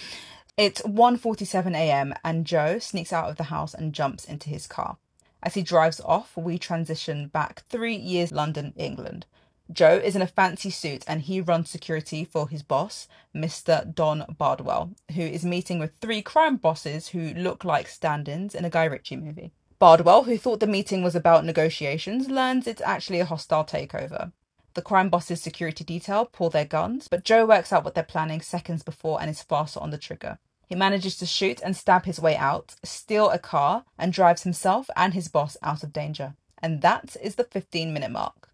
It's 0.56 0.82
1:47 0.82 1.76
a.m. 1.76 2.14
and 2.24 2.44
Joe 2.44 2.80
sneaks 2.80 3.12
out 3.12 3.30
of 3.30 3.36
the 3.36 3.44
house 3.44 3.74
and 3.74 3.92
jumps 3.92 4.24
into 4.24 4.48
his 4.48 4.66
car. 4.66 4.96
As 5.40 5.54
he 5.54 5.62
drives 5.62 6.00
off, 6.00 6.36
we 6.36 6.58
transition 6.58 7.28
back 7.28 7.62
three 7.68 7.94
years 7.94 8.32
London, 8.32 8.72
England. 8.76 9.26
Joe 9.70 10.00
is 10.02 10.16
in 10.16 10.22
a 10.22 10.26
fancy 10.26 10.70
suit 10.70 11.04
and 11.06 11.22
he 11.22 11.40
runs 11.40 11.70
security 11.70 12.24
for 12.24 12.48
his 12.48 12.62
boss, 12.62 13.06
Mr. 13.34 13.94
Don 13.94 14.24
Bardwell, 14.36 14.94
who 15.14 15.20
is 15.20 15.44
meeting 15.44 15.78
with 15.78 15.92
three 16.00 16.22
crime 16.22 16.56
bosses 16.56 17.08
who 17.08 17.34
look 17.34 17.64
like 17.64 17.86
stand 17.86 18.28
ins 18.28 18.54
in 18.54 18.64
a 18.64 18.70
Guy 18.70 18.84
Ritchie 18.84 19.16
movie. 19.16 19.52
Bardwell, 19.78 20.24
who 20.24 20.36
thought 20.36 20.58
the 20.58 20.66
meeting 20.66 21.04
was 21.04 21.14
about 21.14 21.44
negotiations, 21.44 22.28
learns 22.28 22.66
it's 22.66 22.82
actually 22.82 23.20
a 23.20 23.24
hostile 23.24 23.64
takeover. 23.64 24.32
The 24.74 24.82
crime 24.82 25.08
boss's 25.08 25.40
security 25.40 25.84
detail 25.84 26.24
pull 26.24 26.50
their 26.50 26.64
guns, 26.64 27.06
but 27.06 27.24
Joe 27.24 27.46
works 27.46 27.72
out 27.72 27.84
what 27.84 27.94
they're 27.94 28.02
planning 28.02 28.40
seconds 28.40 28.82
before 28.82 29.20
and 29.20 29.30
is 29.30 29.42
faster 29.42 29.78
on 29.78 29.90
the 29.90 29.98
trigger. 29.98 30.38
He 30.66 30.74
manages 30.74 31.16
to 31.18 31.26
shoot 31.26 31.60
and 31.64 31.76
stab 31.76 32.06
his 32.06 32.20
way 32.20 32.36
out, 32.36 32.74
steal 32.84 33.30
a 33.30 33.38
car, 33.38 33.84
and 33.96 34.12
drives 34.12 34.42
himself 34.42 34.90
and 34.96 35.14
his 35.14 35.28
boss 35.28 35.56
out 35.62 35.84
of 35.84 35.92
danger. 35.92 36.34
And 36.60 36.82
that 36.82 37.16
is 37.22 37.36
the 37.36 37.44
15 37.44 37.92
minute 37.92 38.10
mark. 38.10 38.50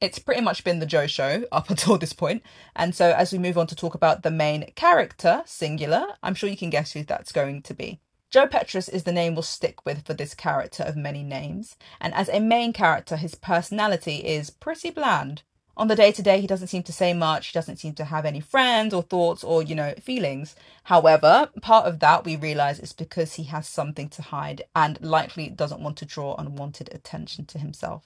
It's 0.00 0.18
pretty 0.18 0.42
much 0.42 0.64
been 0.64 0.78
the 0.78 0.86
Joe 0.86 1.08
show 1.08 1.44
up 1.50 1.70
until 1.70 1.98
this 1.98 2.12
point. 2.12 2.42
And 2.76 2.94
so, 2.94 3.12
as 3.12 3.32
we 3.32 3.38
move 3.38 3.58
on 3.58 3.66
to 3.66 3.74
talk 3.74 3.94
about 3.94 4.22
the 4.22 4.30
main 4.30 4.70
character, 4.76 5.42
singular, 5.44 6.06
I'm 6.22 6.34
sure 6.34 6.48
you 6.48 6.56
can 6.56 6.70
guess 6.70 6.92
who 6.92 7.02
that's 7.02 7.32
going 7.32 7.62
to 7.62 7.74
be. 7.74 8.00
Joe 8.34 8.48
Petrus 8.48 8.88
is 8.88 9.04
the 9.04 9.12
name 9.12 9.36
we'll 9.36 9.44
stick 9.44 9.86
with 9.86 10.04
for 10.04 10.12
this 10.12 10.34
character 10.34 10.82
of 10.82 10.96
many 10.96 11.22
names. 11.22 11.76
And 12.00 12.12
as 12.14 12.28
a 12.28 12.40
main 12.40 12.72
character, 12.72 13.16
his 13.16 13.36
personality 13.36 14.16
is 14.26 14.50
pretty 14.50 14.90
bland. 14.90 15.44
On 15.76 15.86
the 15.86 15.94
day 15.94 16.10
to 16.10 16.20
day, 16.20 16.40
he 16.40 16.48
doesn't 16.48 16.66
seem 16.66 16.82
to 16.82 16.92
say 16.92 17.14
much, 17.14 17.46
he 17.46 17.52
doesn't 17.52 17.76
seem 17.76 17.94
to 17.94 18.06
have 18.06 18.24
any 18.24 18.40
friends 18.40 18.92
or 18.92 19.04
thoughts 19.04 19.44
or, 19.44 19.62
you 19.62 19.76
know, 19.76 19.94
feelings. 20.02 20.56
However, 20.82 21.48
part 21.62 21.86
of 21.86 22.00
that 22.00 22.24
we 22.24 22.34
realise 22.34 22.80
is 22.80 22.92
because 22.92 23.34
he 23.34 23.44
has 23.44 23.68
something 23.68 24.08
to 24.08 24.22
hide 24.22 24.64
and 24.74 25.00
likely 25.00 25.48
doesn't 25.48 25.80
want 25.80 25.96
to 25.98 26.04
draw 26.04 26.34
unwanted 26.34 26.92
attention 26.92 27.46
to 27.46 27.60
himself. 27.60 28.02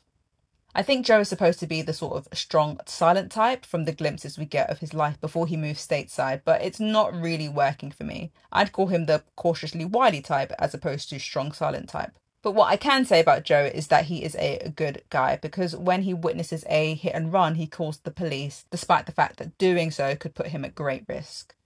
I 0.78 0.82
think 0.82 1.04
Joe 1.04 1.18
is 1.18 1.28
supposed 1.28 1.58
to 1.58 1.66
be 1.66 1.82
the 1.82 1.92
sort 1.92 2.16
of 2.16 2.28
strong, 2.38 2.78
silent 2.86 3.32
type 3.32 3.66
from 3.66 3.84
the 3.84 3.90
glimpses 3.90 4.38
we 4.38 4.44
get 4.44 4.70
of 4.70 4.78
his 4.78 4.94
life 4.94 5.20
before 5.20 5.48
he 5.48 5.56
moves 5.56 5.84
stateside, 5.84 6.42
but 6.44 6.62
it's 6.62 6.78
not 6.78 7.12
really 7.12 7.48
working 7.48 7.90
for 7.90 8.04
me. 8.04 8.30
I'd 8.52 8.70
call 8.70 8.86
him 8.86 9.06
the 9.06 9.24
cautiously 9.34 9.84
wily 9.84 10.20
type 10.20 10.52
as 10.56 10.74
opposed 10.74 11.10
to 11.10 11.18
strong, 11.18 11.50
silent 11.50 11.88
type. 11.88 12.12
But 12.42 12.52
what 12.52 12.68
I 12.68 12.76
can 12.76 13.04
say 13.04 13.18
about 13.18 13.42
Joe 13.42 13.68
is 13.74 13.88
that 13.88 14.04
he 14.04 14.22
is 14.22 14.36
a 14.36 14.72
good 14.76 15.02
guy 15.10 15.34
because 15.42 15.74
when 15.74 16.02
he 16.02 16.14
witnesses 16.14 16.64
a 16.68 16.94
hit 16.94 17.12
and 17.12 17.32
run, 17.32 17.56
he 17.56 17.66
calls 17.66 17.98
the 17.98 18.12
police, 18.12 18.64
despite 18.70 19.06
the 19.06 19.10
fact 19.10 19.38
that 19.38 19.58
doing 19.58 19.90
so 19.90 20.14
could 20.14 20.36
put 20.36 20.46
him 20.46 20.64
at 20.64 20.76
great 20.76 21.02
risk. 21.08 21.56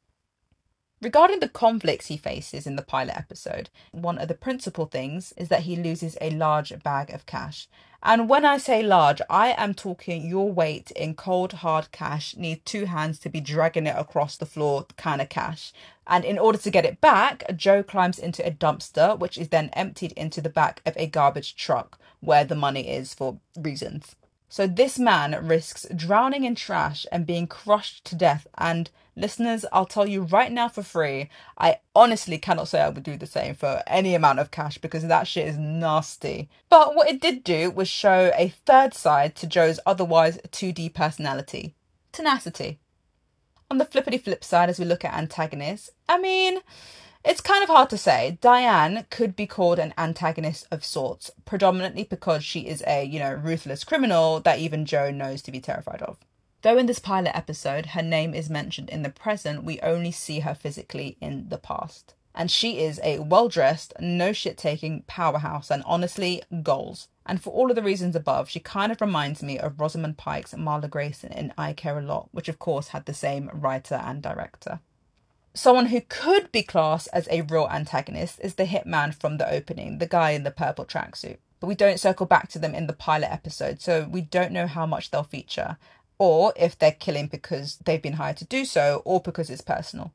Regarding 1.02 1.40
the 1.40 1.48
conflicts 1.48 2.06
he 2.06 2.16
faces 2.16 2.64
in 2.64 2.76
the 2.76 2.82
pilot 2.82 3.16
episode, 3.16 3.70
one 3.90 4.18
of 4.18 4.28
the 4.28 4.34
principal 4.34 4.86
things 4.86 5.32
is 5.36 5.48
that 5.48 5.62
he 5.62 5.74
loses 5.74 6.16
a 6.20 6.30
large 6.30 6.80
bag 6.84 7.10
of 7.10 7.26
cash. 7.26 7.66
And 8.04 8.28
when 8.28 8.44
I 8.44 8.58
say 8.58 8.84
large, 8.84 9.20
I 9.28 9.48
am 9.58 9.74
talking 9.74 10.24
your 10.24 10.52
weight 10.52 10.92
in 10.92 11.14
cold 11.14 11.54
hard 11.54 11.90
cash 11.90 12.36
need 12.36 12.64
two 12.64 12.84
hands 12.84 13.18
to 13.20 13.28
be 13.28 13.40
dragging 13.40 13.88
it 13.88 13.96
across 13.98 14.36
the 14.36 14.46
floor 14.46 14.86
kind 14.96 15.20
of 15.20 15.28
cash. 15.28 15.72
And 16.06 16.24
in 16.24 16.38
order 16.38 16.58
to 16.58 16.70
get 16.70 16.86
it 16.86 17.00
back, 17.00 17.56
Joe 17.56 17.82
climbs 17.82 18.20
into 18.20 18.46
a 18.46 18.52
dumpster, 18.52 19.18
which 19.18 19.36
is 19.36 19.48
then 19.48 19.70
emptied 19.72 20.12
into 20.12 20.40
the 20.40 20.50
back 20.50 20.82
of 20.86 20.96
a 20.96 21.08
garbage 21.08 21.56
truck 21.56 21.98
where 22.20 22.44
the 22.44 22.54
money 22.54 22.88
is 22.88 23.12
for 23.12 23.40
reasons. 23.58 24.14
So 24.52 24.66
this 24.66 24.98
man 24.98 25.48
risks 25.48 25.86
drowning 25.96 26.44
in 26.44 26.54
trash 26.54 27.06
and 27.10 27.24
being 27.24 27.46
crushed 27.46 28.04
to 28.04 28.14
death. 28.14 28.46
And 28.58 28.90
listeners, 29.16 29.64
I'll 29.72 29.86
tell 29.86 30.06
you 30.06 30.24
right 30.24 30.52
now 30.52 30.68
for 30.68 30.82
free, 30.82 31.30
I 31.56 31.78
honestly 31.96 32.36
cannot 32.36 32.68
say 32.68 32.82
I 32.82 32.90
would 32.90 33.02
do 33.02 33.16
the 33.16 33.26
same 33.26 33.54
for 33.54 33.82
any 33.86 34.14
amount 34.14 34.40
of 34.40 34.50
cash 34.50 34.76
because 34.76 35.04
that 35.04 35.26
shit 35.26 35.48
is 35.48 35.56
nasty. 35.56 36.50
But 36.68 36.94
what 36.94 37.08
it 37.08 37.18
did 37.18 37.44
do 37.44 37.70
was 37.70 37.88
show 37.88 38.30
a 38.36 38.52
third 38.66 38.92
side 38.92 39.36
to 39.36 39.46
Joe's 39.46 39.80
otherwise 39.86 40.36
2D 40.50 40.92
personality 40.92 41.74
tenacity. 42.12 42.78
On 43.70 43.78
the 43.78 43.86
flippity 43.86 44.18
flip 44.18 44.44
side, 44.44 44.68
as 44.68 44.78
we 44.78 44.84
look 44.84 45.02
at 45.02 45.14
antagonists, 45.14 45.88
I 46.10 46.18
mean, 46.18 46.58
it's 47.24 47.40
kind 47.40 47.62
of 47.62 47.68
hard 47.68 47.88
to 47.90 47.98
say. 47.98 48.38
Diane 48.40 49.06
could 49.10 49.36
be 49.36 49.46
called 49.46 49.78
an 49.78 49.94
antagonist 49.96 50.66
of 50.70 50.84
sorts, 50.84 51.30
predominantly 51.44 52.04
because 52.04 52.44
she 52.44 52.60
is 52.60 52.82
a, 52.86 53.04
you 53.04 53.18
know, 53.18 53.32
ruthless 53.32 53.84
criminal 53.84 54.40
that 54.40 54.58
even 54.58 54.84
Joe 54.84 55.10
knows 55.10 55.40
to 55.42 55.52
be 55.52 55.60
terrified 55.60 56.02
of. 56.02 56.18
Though 56.62 56.78
in 56.78 56.86
this 56.86 56.98
pilot 56.98 57.36
episode 57.36 57.86
her 57.86 58.02
name 58.02 58.34
is 58.34 58.50
mentioned 58.50 58.90
in 58.90 59.02
the 59.02 59.10
present, 59.10 59.64
we 59.64 59.80
only 59.80 60.10
see 60.10 60.40
her 60.40 60.54
physically 60.54 61.16
in 61.20 61.48
the 61.48 61.58
past. 61.58 62.14
And 62.34 62.50
she 62.50 62.80
is 62.80 62.98
a 63.04 63.18
well 63.18 63.48
dressed, 63.48 63.92
no 64.00 64.32
shit 64.32 64.56
taking 64.56 65.02
powerhouse 65.06 65.70
and 65.70 65.82
honestly, 65.86 66.42
goals. 66.62 67.08
And 67.26 67.42
for 67.42 67.50
all 67.50 67.70
of 67.70 67.76
the 67.76 67.82
reasons 67.82 68.16
above, 68.16 68.48
she 68.48 68.58
kind 68.58 68.90
of 68.90 69.00
reminds 69.00 69.42
me 69.42 69.58
of 69.58 69.78
Rosamund 69.80 70.16
Pike's 70.16 70.54
Marla 70.54 70.88
Grayson 70.88 71.32
in 71.32 71.52
I 71.58 71.72
Care 71.72 71.98
a 71.98 72.02
Lot, 72.02 72.30
which 72.32 72.48
of 72.48 72.58
course 72.58 72.88
had 72.88 73.06
the 73.06 73.14
same 73.14 73.50
writer 73.52 73.96
and 73.96 74.22
director. 74.22 74.80
Someone 75.54 75.86
who 75.86 76.00
could 76.00 76.50
be 76.50 76.62
classed 76.62 77.08
as 77.12 77.28
a 77.30 77.42
real 77.42 77.68
antagonist 77.70 78.40
is 78.42 78.54
the 78.54 78.64
hitman 78.64 79.14
from 79.14 79.36
the 79.36 79.50
opening, 79.50 79.98
the 79.98 80.06
guy 80.06 80.30
in 80.30 80.44
the 80.44 80.50
purple 80.50 80.86
tracksuit. 80.86 81.36
But 81.60 81.66
we 81.66 81.74
don't 81.74 82.00
circle 82.00 82.24
back 82.26 82.48
to 82.50 82.58
them 82.58 82.74
in 82.74 82.86
the 82.86 82.94
pilot 82.94 83.30
episode, 83.30 83.80
so 83.80 84.08
we 84.10 84.22
don't 84.22 84.52
know 84.52 84.66
how 84.66 84.86
much 84.86 85.10
they'll 85.10 85.22
feature, 85.22 85.76
or 86.18 86.54
if 86.56 86.78
they're 86.78 86.92
killing 86.92 87.26
because 87.26 87.76
they've 87.84 88.00
been 88.00 88.14
hired 88.14 88.38
to 88.38 88.46
do 88.46 88.64
so, 88.64 89.02
or 89.04 89.20
because 89.20 89.50
it's 89.50 89.60
personal. 89.60 90.12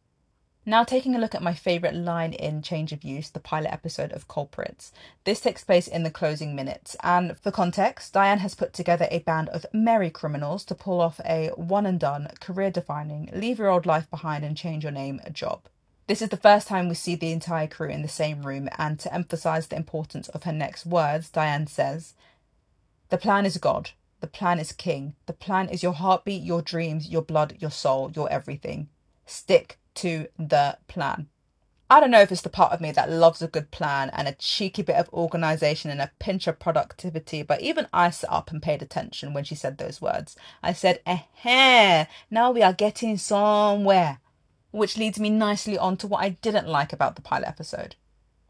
Now, 0.70 0.84
taking 0.84 1.16
a 1.16 1.18
look 1.18 1.34
at 1.34 1.42
my 1.42 1.54
favourite 1.54 1.96
line 1.96 2.34
in 2.34 2.62
Change 2.62 2.92
of 2.92 3.02
Use, 3.02 3.30
the 3.30 3.40
pilot 3.40 3.72
episode 3.72 4.12
of 4.12 4.28
Culprits. 4.28 4.92
This 5.24 5.40
takes 5.40 5.64
place 5.64 5.88
in 5.88 6.04
the 6.04 6.12
closing 6.12 6.58
minutes, 6.58 6.94
and 7.02 7.40
for 7.40 7.52
context, 7.52 8.12
Diane 8.12 8.40
has 8.40 8.54
put 8.54 8.74
together 8.74 9.08
a 9.10 9.20
band 9.20 9.48
of 9.48 9.66
merry 9.72 10.10
criminals 10.10 10.66
to 10.66 10.76
pull 10.76 11.00
off 11.00 11.22
a 11.24 11.52
one 11.56 11.86
and 11.86 11.98
done, 11.98 12.28
career 12.42 12.70
defining, 12.70 13.30
leave 13.32 13.60
your 13.60 13.70
old 13.70 13.86
life 13.86 14.10
behind 14.10 14.44
and 14.44 14.58
change 14.58 14.84
your 14.84 14.92
name 14.92 15.22
job. 15.32 15.62
This 16.08 16.22
is 16.22 16.28
the 16.28 16.36
first 16.36 16.68
time 16.68 16.90
we 16.90 16.96
see 16.96 17.16
the 17.16 17.32
entire 17.32 17.68
crew 17.68 17.88
in 17.88 18.02
the 18.02 18.10
same 18.10 18.46
room, 18.46 18.68
and 18.78 19.00
to 19.00 19.14
emphasise 19.14 19.68
the 19.68 19.78
importance 19.78 20.28
of 20.28 20.44
her 20.44 20.52
next 20.52 20.86
words, 20.86 21.30
Diane 21.30 21.68
says, 21.68 22.14
The 23.08 23.18
plan 23.18 23.46
is 23.46 23.58
God. 23.58 23.92
The 24.20 24.28
plan 24.28 24.60
is 24.60 24.74
King. 24.74 25.16
The 25.28 25.34
plan 25.34 25.70
is 25.70 25.82
your 25.82 25.94
heartbeat, 25.94 26.44
your 26.44 26.62
dreams, 26.62 27.08
your 27.08 27.22
blood, 27.22 27.56
your 27.60 27.72
soul, 27.72 28.12
your 28.14 28.30
everything. 28.30 28.90
Stick 29.26 29.78
to 29.98 30.28
the 30.38 30.78
plan. 30.88 31.28
I 31.90 32.02
don't 32.02 32.12
know 32.12 32.20
if 32.20 32.34
it's 32.34 32.42
the 32.42 32.50
part 32.50 32.74
of 32.74 32.82
me 32.82 32.92
that 32.92 33.10
loves 33.10 33.42
a 33.42 33.48
good 33.48 33.72
plan 33.72 34.10
and 34.12 34.28
a 34.28 34.34
cheeky 34.34 34.82
bit 34.82 34.98
of 34.98 35.08
organisation 35.14 35.90
and 35.90 36.02
a 36.02 36.12
pinch 36.20 36.46
of 36.46 36.60
productivity, 36.60 37.44
but 37.44 37.62
even 37.62 37.88
I 37.94 38.10
sat 38.10 38.30
up 38.30 38.52
and 38.52 38.62
paid 38.62 38.82
attention 38.82 39.34
when 39.34 39.46
she 39.46 39.56
said 39.56 39.78
those 39.78 40.02
words. 40.02 40.36
I 40.62 40.74
said, 40.74 41.00
eh, 41.06 42.06
now 42.30 42.52
we 42.52 42.62
are 42.62 42.74
getting 42.74 43.18
somewhere. 43.18 44.20
Which 44.72 44.98
leads 44.98 45.18
me 45.18 45.30
nicely 45.30 45.78
on 45.78 45.96
to 45.98 46.08
what 46.08 46.22
I 46.22 46.30
didn't 46.30 46.68
like 46.68 46.92
about 46.92 47.16
the 47.16 47.22
pilot 47.22 47.48
episode. 47.48 47.96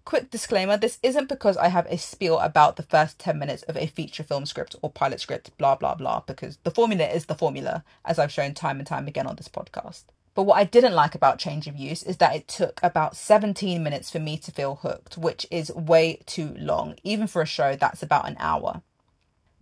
Quick 0.03 0.31
disclaimer 0.31 0.75
this 0.75 0.97
isn't 1.03 1.29
because 1.29 1.57
I 1.57 1.67
have 1.67 1.85
a 1.87 1.97
spiel 1.97 2.39
about 2.39 2.75
the 2.75 2.83
first 2.83 3.19
10 3.19 3.37
minutes 3.37 3.61
of 3.63 3.77
a 3.77 3.85
feature 3.85 4.23
film 4.23 4.47
script 4.47 4.75
or 4.81 4.89
pilot 4.89 5.21
script, 5.21 5.55
blah, 5.59 5.75
blah, 5.75 5.93
blah, 5.93 6.21
because 6.25 6.57
the 6.63 6.71
formula 6.71 7.05
is 7.05 7.27
the 7.27 7.35
formula, 7.35 7.83
as 8.03 8.17
I've 8.17 8.31
shown 8.31 8.55
time 8.55 8.79
and 8.79 8.87
time 8.87 9.07
again 9.07 9.27
on 9.27 9.35
this 9.35 9.47
podcast. 9.47 10.05
But 10.37 10.43
what 10.43 10.59
I 10.59 10.65
didn't 10.65 10.93
like 10.93 11.15
about 11.15 11.39
Change 11.39 11.65
of 11.65 11.75
Use 11.77 12.03
is 12.03 12.17
that 12.17 12.35
it 12.35 12.47
took 12.47 12.79
about 12.83 13.15
17 13.15 13.81
minutes 13.81 14.11
for 14.11 14.19
me 14.19 14.37
to 14.37 14.51
feel 14.51 14.75
hooked, 14.75 15.17
which 15.17 15.47
is 15.49 15.71
way 15.71 16.21
too 16.27 16.53
long, 16.59 16.93
even 17.03 17.25
for 17.25 17.41
a 17.41 17.47
show 17.47 17.75
that's 17.75 18.03
about 18.03 18.27
an 18.27 18.35
hour. 18.37 18.83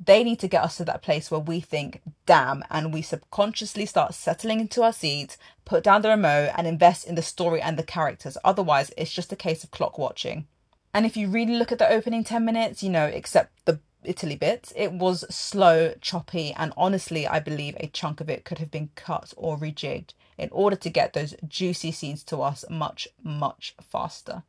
They 0.06 0.22
need 0.22 0.38
to 0.40 0.50
get 0.50 0.66
us 0.66 0.76
to 0.76 0.84
that 0.84 1.02
place 1.02 1.32
where 1.32 1.40
we 1.40 1.62
think, 1.62 2.02
damn, 2.26 2.62
and 2.70 2.94
we 2.94 3.02
subconsciously 3.02 3.86
start 3.86 4.16
settling 4.16 4.60
into 4.60 4.84
our 4.84 4.92
seats, 4.92 5.38
put 5.64 5.82
down 5.82 6.02
the 6.02 6.10
remote, 6.10 6.52
and 6.58 6.68
invest 6.68 7.08
in 7.08 7.16
the 7.16 7.22
story 7.22 7.62
and 7.62 7.80
the 7.80 7.82
characters. 7.82 8.38
Otherwise, 8.44 8.92
it's 8.98 9.14
just 9.14 9.32
a 9.32 9.38
case 9.38 9.64
of 9.64 9.72
clock 9.72 9.98
watching. 9.98 10.46
And 10.94 11.06
if 11.06 11.16
you 11.16 11.30
really 11.30 11.56
look 11.56 11.72
at 11.72 11.80
the 11.80 11.90
opening 11.90 12.26
10 12.26 12.44
minutes, 12.44 12.84
you 12.84 12.90
know, 12.90 13.06
except 13.06 13.64
the 13.64 13.80
Italy 14.04 14.36
bits, 14.36 14.74
it 14.76 14.92
was 14.92 15.24
slow, 15.34 15.94
choppy, 16.02 16.52
and 16.52 16.74
honestly, 16.76 17.26
I 17.26 17.40
believe 17.40 17.78
a 17.80 17.88
chunk 17.88 18.20
of 18.20 18.30
it 18.30 18.44
could 18.44 18.58
have 18.58 18.72
been 18.72 18.90
cut 18.96 19.34
or 19.38 19.58
rejigged 19.58 20.12
in 20.38 20.50
order 20.52 20.76
to 20.76 20.90
get 20.90 21.14
those 21.14 21.36
juicy 21.48 21.92
scenes 21.92 22.24
to 22.26 22.42
us 22.42 22.66
much, 22.70 23.08
much 23.24 23.76
faster. 23.82 24.44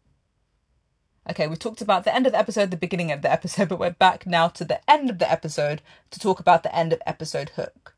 Okay, 1.28 1.48
we 1.48 1.56
talked 1.56 1.80
about 1.80 2.04
the 2.04 2.14
end 2.14 2.26
of 2.26 2.32
the 2.32 2.38
episode, 2.38 2.70
the 2.70 2.76
beginning 2.76 3.10
of 3.10 3.22
the 3.22 3.30
episode, 3.30 3.68
but 3.70 3.78
we're 3.78 3.90
back 3.90 4.26
now 4.26 4.48
to 4.48 4.64
the 4.64 4.80
end 4.90 5.10
of 5.10 5.18
the 5.18 5.30
episode 5.30 5.82
to 6.10 6.20
talk 6.20 6.38
about 6.38 6.62
the 6.62 6.74
end 6.74 6.92
of 6.92 7.02
episode 7.06 7.50
hook. 7.50 7.94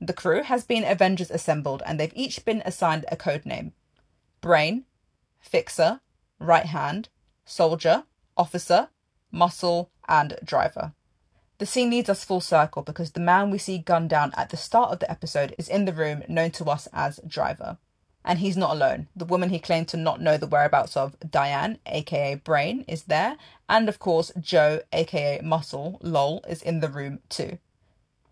The 0.00 0.12
crew 0.12 0.42
has 0.42 0.64
been 0.64 0.84
Avengers 0.84 1.30
assembled 1.30 1.82
and 1.86 1.98
they've 1.98 2.12
each 2.14 2.44
been 2.44 2.62
assigned 2.64 3.04
a 3.10 3.16
code 3.16 3.46
name 3.46 3.72
Brain, 4.40 4.84
Fixer, 5.40 6.00
Right 6.38 6.66
Hand, 6.66 7.08
Soldier, 7.44 8.04
Officer, 8.36 8.88
Muscle, 9.30 9.90
and 10.08 10.36
Driver. 10.44 10.92
The 11.58 11.66
scene 11.66 11.90
leads 11.90 12.08
us 12.08 12.24
full 12.24 12.40
circle 12.40 12.82
because 12.82 13.12
the 13.12 13.20
man 13.20 13.50
we 13.50 13.58
see 13.58 13.78
gunned 13.78 14.10
down 14.10 14.32
at 14.36 14.50
the 14.50 14.56
start 14.56 14.90
of 14.90 14.98
the 14.98 15.10
episode 15.10 15.54
is 15.56 15.68
in 15.68 15.84
the 15.84 15.92
room 15.92 16.24
known 16.28 16.50
to 16.52 16.64
us 16.64 16.88
as 16.92 17.20
Driver. 17.26 17.78
And 18.24 18.38
he's 18.40 18.56
not 18.56 18.72
alone. 18.72 19.08
The 19.14 19.24
woman 19.24 19.50
he 19.50 19.58
claimed 19.58 19.86
to 19.88 19.96
not 19.96 20.20
know 20.20 20.36
the 20.36 20.46
whereabouts 20.46 20.96
of, 20.96 21.14
Diane, 21.20 21.78
aka 21.86 22.34
Brain, 22.36 22.84
is 22.88 23.04
there. 23.04 23.36
And 23.68 23.88
of 23.88 23.98
course, 23.98 24.32
Joe, 24.40 24.80
aka 24.92 25.40
Muscle, 25.42 25.98
lol, 26.02 26.42
is 26.48 26.62
in 26.62 26.80
the 26.80 26.88
room 26.88 27.20
too. 27.28 27.58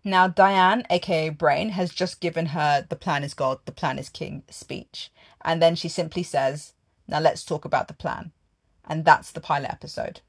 Now, 0.03 0.27
Diane, 0.27 0.83
aka 0.89 1.29
Brain, 1.29 1.69
has 1.69 1.93
just 1.93 2.19
given 2.19 2.47
her 2.47 2.85
the 2.89 2.95
plan 2.95 3.23
is 3.23 3.33
God, 3.33 3.59
the 3.65 3.71
plan 3.71 3.99
is 3.99 4.09
King 4.09 4.43
speech. 4.49 5.11
And 5.45 5.61
then 5.61 5.75
she 5.75 5.87
simply 5.87 6.23
says, 6.23 6.73
Now 7.07 7.19
let's 7.19 7.45
talk 7.45 7.63
about 7.63 7.87
the 7.87 7.93
plan. 7.93 8.31
And 8.83 9.05
that's 9.05 9.31
the 9.31 9.39
pilot 9.39 9.71
episode. 9.71 10.19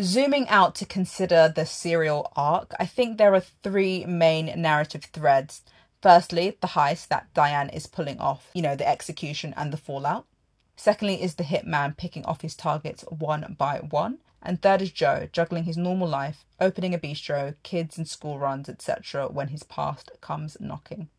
Zooming 0.00 0.48
out 0.48 0.74
to 0.76 0.86
consider 0.86 1.52
the 1.54 1.66
serial 1.66 2.32
arc, 2.34 2.72
I 2.80 2.86
think 2.86 3.18
there 3.18 3.34
are 3.34 3.40
three 3.62 4.06
main 4.06 4.50
narrative 4.56 5.04
threads. 5.12 5.60
Firstly, 6.00 6.56
the 6.62 6.68
heist 6.68 7.08
that 7.08 7.32
Diane 7.34 7.68
is 7.68 7.86
pulling 7.86 8.18
off, 8.18 8.48
you 8.54 8.62
know, 8.62 8.74
the 8.74 8.88
execution 8.88 9.52
and 9.54 9.70
the 9.70 9.76
fallout. 9.76 10.24
Secondly, 10.76 11.22
is 11.22 11.34
the 11.34 11.44
hitman 11.44 11.94
picking 11.94 12.24
off 12.24 12.40
his 12.40 12.56
targets 12.56 13.02
one 13.10 13.54
by 13.58 13.80
one. 13.80 14.18
And 14.40 14.62
third 14.62 14.80
is 14.80 14.90
Joe, 14.90 15.28
juggling 15.30 15.64
his 15.64 15.76
normal 15.76 16.08
life, 16.08 16.46
opening 16.58 16.94
a 16.94 16.98
bistro, 16.98 17.54
kids 17.62 17.98
and 17.98 18.08
school 18.08 18.38
runs, 18.38 18.70
etc., 18.70 19.28
when 19.28 19.48
his 19.48 19.62
past 19.62 20.10
comes 20.22 20.56
knocking. 20.58 21.10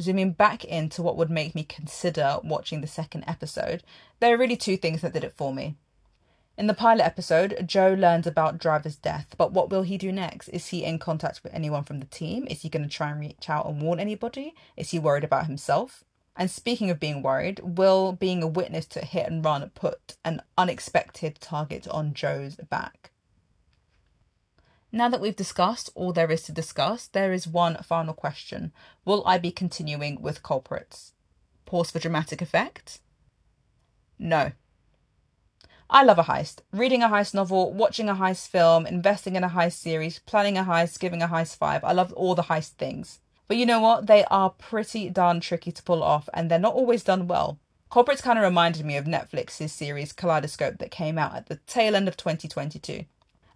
Zooming 0.00 0.32
back 0.32 0.64
into 0.64 1.02
what 1.02 1.18
would 1.18 1.30
make 1.30 1.54
me 1.54 1.62
consider 1.62 2.38
watching 2.42 2.80
the 2.80 2.86
second 2.86 3.24
episode, 3.26 3.84
there 4.18 4.34
are 4.34 4.38
really 4.38 4.56
two 4.56 4.78
things 4.78 5.02
that 5.02 5.12
did 5.12 5.24
it 5.24 5.36
for 5.36 5.52
me. 5.52 5.76
In 6.56 6.68
the 6.68 6.74
pilot 6.74 7.04
episode, 7.04 7.64
Joe 7.66 7.94
learns 7.98 8.28
about 8.28 8.58
Driver's 8.58 8.94
death, 8.94 9.34
but 9.36 9.52
what 9.52 9.70
will 9.70 9.82
he 9.82 9.98
do 9.98 10.12
next? 10.12 10.48
Is 10.48 10.68
he 10.68 10.84
in 10.84 11.00
contact 11.00 11.42
with 11.42 11.52
anyone 11.52 11.82
from 11.82 11.98
the 11.98 12.06
team? 12.06 12.46
Is 12.48 12.62
he 12.62 12.68
going 12.68 12.84
to 12.84 12.88
try 12.88 13.10
and 13.10 13.18
reach 13.18 13.50
out 13.50 13.66
and 13.66 13.82
warn 13.82 13.98
anybody? 13.98 14.54
Is 14.76 14.90
he 14.90 15.00
worried 15.00 15.24
about 15.24 15.46
himself? 15.46 16.04
And 16.36 16.48
speaking 16.48 16.90
of 16.90 17.00
being 17.00 17.22
worried, 17.22 17.60
will 17.62 18.12
being 18.12 18.40
a 18.40 18.46
witness 18.46 18.86
to 18.86 19.02
a 19.02 19.04
hit 19.04 19.26
and 19.26 19.44
run 19.44 19.68
put 19.74 20.16
an 20.24 20.42
unexpected 20.56 21.40
target 21.40 21.88
on 21.88 22.14
Joe's 22.14 22.54
back? 22.54 23.10
Now 24.92 25.08
that 25.08 25.20
we've 25.20 25.34
discussed 25.34 25.90
all 25.96 26.12
there 26.12 26.30
is 26.30 26.42
to 26.42 26.52
discuss, 26.52 27.08
there 27.08 27.32
is 27.32 27.48
one 27.48 27.76
final 27.82 28.14
question. 28.14 28.72
Will 29.04 29.26
I 29.26 29.38
be 29.38 29.50
continuing 29.50 30.22
with 30.22 30.44
culprits? 30.44 31.14
Pause 31.66 31.90
for 31.90 31.98
dramatic 31.98 32.40
effect? 32.40 33.00
No. 34.20 34.52
I 35.90 36.02
love 36.02 36.18
a 36.18 36.24
heist. 36.24 36.60
Reading 36.72 37.02
a 37.02 37.08
heist 37.08 37.34
novel, 37.34 37.72
watching 37.72 38.08
a 38.08 38.14
heist 38.14 38.48
film, 38.48 38.86
investing 38.86 39.36
in 39.36 39.44
a 39.44 39.50
heist 39.50 39.74
series, 39.74 40.18
planning 40.20 40.56
a 40.56 40.64
heist, 40.64 40.98
giving 40.98 41.22
a 41.22 41.28
heist 41.28 41.56
five. 41.56 41.84
I 41.84 41.92
love 41.92 42.12
all 42.14 42.34
the 42.34 42.44
heist 42.44 42.70
things. 42.72 43.20
But 43.48 43.58
you 43.58 43.66
know 43.66 43.80
what? 43.80 44.06
They 44.06 44.24
are 44.24 44.50
pretty 44.50 45.10
darn 45.10 45.40
tricky 45.40 45.72
to 45.72 45.82
pull 45.82 46.02
off 46.02 46.28
and 46.32 46.50
they're 46.50 46.58
not 46.58 46.74
always 46.74 47.04
done 47.04 47.28
well. 47.28 47.58
Culprits 47.90 48.22
kind 48.22 48.38
of 48.38 48.44
reminded 48.44 48.84
me 48.84 48.96
of 48.96 49.04
Netflix's 49.04 49.72
series 49.72 50.12
Kaleidoscope 50.12 50.78
that 50.78 50.90
came 50.90 51.18
out 51.18 51.36
at 51.36 51.46
the 51.46 51.60
tail 51.66 51.94
end 51.94 52.08
of 52.08 52.16
2022. 52.16 53.04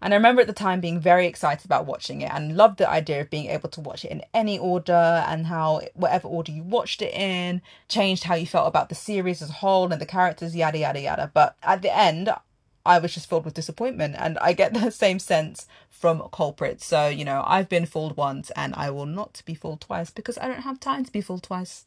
And 0.01 0.15
I 0.15 0.17
remember 0.17 0.41
at 0.43 0.47
the 0.47 0.53
time 0.53 0.81
being 0.81 1.01
very 1.01 1.27
excited 1.27 1.65
about 1.65 1.87
watching 1.87 2.21
it 2.21 2.31
and 2.33 2.57
loved 2.57 2.79
the 2.79 2.89
idea 2.89 3.21
of 3.21 3.31
being 3.31 3.47
able 3.47 3.69
to 3.71 3.81
watch 3.81 4.05
it 4.05 4.13
in 4.13 4.23
any 4.33 4.59
order 4.59 4.93
and 4.93 5.47
how 5.47 5.83
whatever 5.95 6.29
order 6.29 6.53
you 6.53 6.63
watched 6.63 7.03
it 7.03 7.13
in 7.13 7.63
changed 7.89 8.25
how 8.25 8.37
you 8.37 8.47
felt 8.47 8.69
about 8.69 8.91
the 8.91 8.95
series 8.95 9.43
as 9.43 9.51
a 9.51 9.55
whole 9.55 9.91
and 9.93 10.01
the 10.01 10.07
characters, 10.07 10.55
yada, 10.55 10.79
yada, 10.79 11.01
yada. 11.01 11.31
But 11.35 11.57
at 11.65 11.83
the 11.83 11.95
end, 11.97 12.31
I 12.87 12.99
was 12.99 13.13
just 13.13 13.29
filled 13.29 13.45
with 13.45 13.55
disappointment. 13.55 14.15
And 14.19 14.39
I 14.39 14.53
get 14.53 14.73
the 14.75 14.91
same 14.91 15.19
sense 15.19 15.67
from 15.91 16.23
Culprit. 16.33 16.81
So, 16.81 17.09
you 17.09 17.25
know, 17.25 17.43
I've 17.47 17.69
been 17.69 17.87
fooled 17.87 18.17
once 18.17 18.51
and 18.57 18.75
I 18.77 18.91
will 18.91 19.07
not 19.07 19.43
be 19.45 19.55
fooled 19.55 19.81
twice 19.81 20.11
because 20.11 20.39
I 20.39 20.47
don't 20.47 20.63
have 20.63 20.79
time 20.79 21.05
to 21.05 21.13
be 21.13 21.21
fooled 21.21 21.43
twice. 21.43 21.85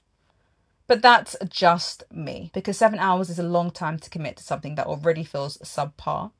But 0.88 1.01
that's 1.01 1.38
just 1.48 2.03
me 2.12 2.51
because 2.53 2.77
seven 2.77 3.00
hours 3.00 3.30
is 3.30 3.39
a 3.39 3.44
long 3.44 3.72
time 3.72 3.98
to 4.00 4.10
commit 4.10 4.36
to 4.38 4.44
something 4.44 4.75
that 4.75 4.88
already 4.88 5.24
feels 5.24 5.58
subpar. 5.60 6.32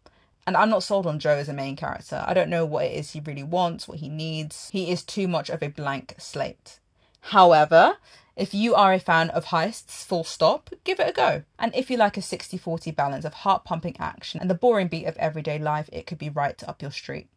And 0.48 0.58
I'm 0.58 0.70
not 0.70 0.84
sold 0.84 1.06
on 1.06 1.20
Joe 1.20 1.38
as 1.38 1.50
a 1.50 1.54
main 1.54 1.76
character. 1.76 2.24
I 2.28 2.34
don't 2.34 2.50
know 2.50 2.66
what 2.66 2.86
it 2.86 2.94
is 2.94 3.12
he 3.12 3.20
really 3.20 3.44
wants, 3.44 3.88
what 3.88 4.00
he 4.00 4.10
needs. 4.10 4.70
He 4.72 4.92
is 4.92 5.04
too 5.04 5.28
much 5.28 5.50
of 5.50 5.62
a 5.62 5.68
blank 5.68 6.16
slate. 6.18 6.80
However, 7.22 7.98
if 8.36 8.54
you 8.54 8.74
are 8.74 8.94
a 8.94 9.00
fan 9.00 9.30
of 9.30 9.46
heists, 9.46 10.04
full 10.04 10.24
stop, 10.24 10.72
give 10.84 11.00
it 11.00 11.10
a 11.10 11.14
go. 11.14 11.44
And 11.60 11.76
if 11.76 11.92
you 11.92 11.98
like 11.98 12.18
a 12.18 12.22
60 12.22 12.58
40 12.58 12.92
balance 12.92 13.26
of 13.26 13.34
heart 13.34 13.66
pumping 13.66 13.96
action 14.00 14.40
and 14.40 14.50
the 14.50 14.56
boring 14.56 14.88
beat 14.88 15.06
of 15.06 15.18
everyday 15.18 15.60
life, 15.60 15.90
it 15.92 16.08
could 16.08 16.18
be 16.18 16.30
right 16.30 16.62
up 16.68 16.82
your 16.82 16.92
street. 16.92 17.28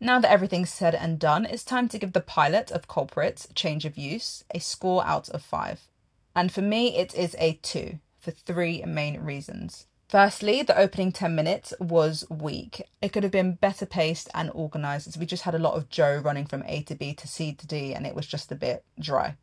Now 0.00 0.18
that 0.20 0.30
everything's 0.30 0.70
said 0.70 0.94
and 0.94 1.18
done, 1.18 1.46
it's 1.46 1.64
time 1.64 1.88
to 1.88 1.98
give 1.98 2.12
the 2.12 2.20
pilot 2.20 2.70
of 2.70 2.88
Culprits 2.88 3.48
Change 3.54 3.84
of 3.84 3.96
Use 3.96 4.44
a 4.54 4.58
score 4.58 5.04
out 5.06 5.28
of 5.30 5.42
5. 5.42 5.88
And 6.34 6.52
for 6.52 6.60
me, 6.60 6.96
it 6.96 7.14
is 7.14 7.34
a 7.38 7.54
2 7.62 7.98
for 8.18 8.30
three 8.30 8.82
main 8.84 9.20
reasons. 9.20 9.86
Firstly, 10.08 10.62
the 10.62 10.78
opening 10.78 11.10
10 11.10 11.34
minutes 11.34 11.74
was 11.80 12.24
weak. 12.30 12.82
It 13.02 13.12
could 13.12 13.24
have 13.24 13.32
been 13.32 13.54
better 13.54 13.86
paced 13.86 14.28
and 14.34 14.50
organised 14.50 15.08
as 15.08 15.18
we 15.18 15.26
just 15.26 15.42
had 15.42 15.54
a 15.54 15.58
lot 15.58 15.74
of 15.74 15.88
Joe 15.88 16.18
running 16.18 16.46
from 16.46 16.62
A 16.66 16.82
to 16.84 16.94
B 16.94 17.12
to 17.14 17.26
C 17.26 17.52
to 17.52 17.66
D 17.66 17.92
and 17.92 18.06
it 18.06 18.14
was 18.14 18.26
just 18.26 18.52
a 18.52 18.54
bit 18.54 18.84
dry. 19.00 19.34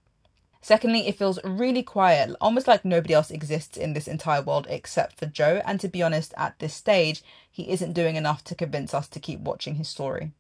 Secondly, 0.61 1.05
it 1.05 1.17
feels 1.17 1.43
really 1.43 1.83
quiet, 1.83 2.33
almost 2.39 2.69
like 2.69 2.85
nobody 2.85 3.13
else 3.13 3.29
exists 3.29 3.75
in 3.75 3.91
this 3.91 4.07
entire 4.07 4.41
world 4.41 4.65
except 4.69 5.19
for 5.19 5.25
Joe, 5.25 5.61
and 5.65 5.77
to 5.81 5.89
be 5.89 6.01
honest, 6.01 6.33
at 6.37 6.57
this 6.59 6.73
stage, 6.73 7.21
he 7.51 7.69
isn't 7.69 7.91
doing 7.91 8.15
enough 8.15 8.45
to 8.45 8.55
convince 8.55 8.93
us 8.93 9.09
to 9.09 9.19
keep 9.19 9.41
watching 9.41 9.75
his 9.75 9.89
story. 9.89 10.31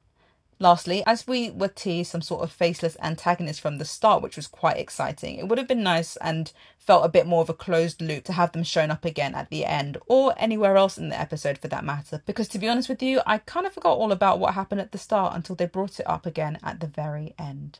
Lastly, 0.59 1.03
as 1.05 1.27
we 1.27 1.49
were 1.49 1.67
teased 1.67 2.11
some 2.11 2.21
sort 2.21 2.43
of 2.43 2.51
faceless 2.51 2.95
antagonist 3.01 3.59
from 3.59 3.77
the 3.77 3.85
start, 3.85 4.21
which 4.21 4.35
was 4.35 4.47
quite 4.47 4.77
exciting, 4.77 5.37
it 5.37 5.47
would 5.47 5.57
have 5.57 5.67
been 5.67 5.83
nice 5.83 6.15
and 6.17 6.51
felt 6.77 7.05
a 7.05 7.09
bit 7.09 7.25
more 7.25 7.41
of 7.41 7.49
a 7.49 7.53
closed 7.53 8.01
loop 8.01 8.23
to 8.25 8.33
have 8.33 8.51
them 8.51 8.63
shown 8.63 8.91
up 8.91 9.03
again 9.03 9.35
at 9.35 9.49
the 9.49 9.65
end 9.65 9.97
or 10.07 10.33
anywhere 10.37 10.77
else 10.77 10.97
in 10.97 11.09
the 11.09 11.19
episode 11.19 11.57
for 11.57 11.67
that 11.69 11.83
matter. 11.83 12.21
Because 12.25 12.47
to 12.49 12.59
be 12.59 12.69
honest 12.69 12.89
with 12.89 13.01
you, 13.01 13.21
I 13.25 13.39
kind 13.39 13.65
of 13.65 13.73
forgot 13.73 13.97
all 13.97 14.11
about 14.11 14.39
what 14.39 14.53
happened 14.53 14.81
at 14.81 14.91
the 14.91 14.97
start 14.97 15.35
until 15.35 15.55
they 15.55 15.65
brought 15.65 15.99
it 15.99 16.07
up 16.07 16.25
again 16.25 16.59
at 16.63 16.79
the 16.79 16.87
very 16.87 17.33
end. 17.37 17.79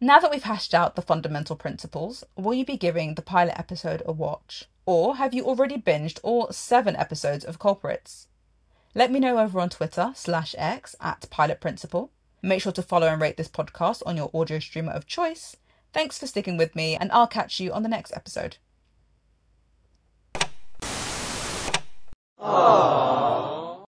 Now 0.00 0.18
that 0.18 0.30
we've 0.30 0.42
hashed 0.42 0.74
out 0.74 0.96
the 0.96 1.02
fundamental 1.02 1.56
principles, 1.56 2.24
will 2.34 2.54
you 2.54 2.64
be 2.64 2.78
giving 2.78 3.14
the 3.14 3.22
pilot 3.22 3.58
episode 3.58 4.02
a 4.06 4.12
watch? 4.12 4.64
Or 4.86 5.16
have 5.16 5.34
you 5.34 5.44
already 5.44 5.76
binged 5.76 6.18
all 6.22 6.50
seven 6.52 6.96
episodes 6.96 7.44
of 7.44 7.58
Culprits? 7.58 8.26
Let 8.94 9.12
me 9.12 9.20
know 9.20 9.38
over 9.38 9.60
on 9.60 9.70
Twitter 9.70 10.12
slash 10.16 10.54
X 10.58 10.96
at 11.00 11.28
Pilot 11.30 11.60
Principle. 11.60 12.10
Make 12.42 12.62
sure 12.62 12.72
to 12.72 12.82
follow 12.82 13.06
and 13.06 13.20
rate 13.20 13.36
this 13.36 13.48
podcast 13.48 14.02
on 14.04 14.16
your 14.16 14.30
audio 14.34 14.58
streamer 14.58 14.92
of 14.92 15.06
choice. 15.06 15.56
Thanks 15.92 16.18
for 16.18 16.26
sticking 16.26 16.56
with 16.56 16.74
me, 16.74 16.96
and 16.96 17.12
I'll 17.12 17.26
catch 17.26 17.60
you 17.60 17.72
on 17.72 17.82
the 17.82 17.88
next 17.88 18.12
episode. 18.16 18.56
Aww. 22.40 23.29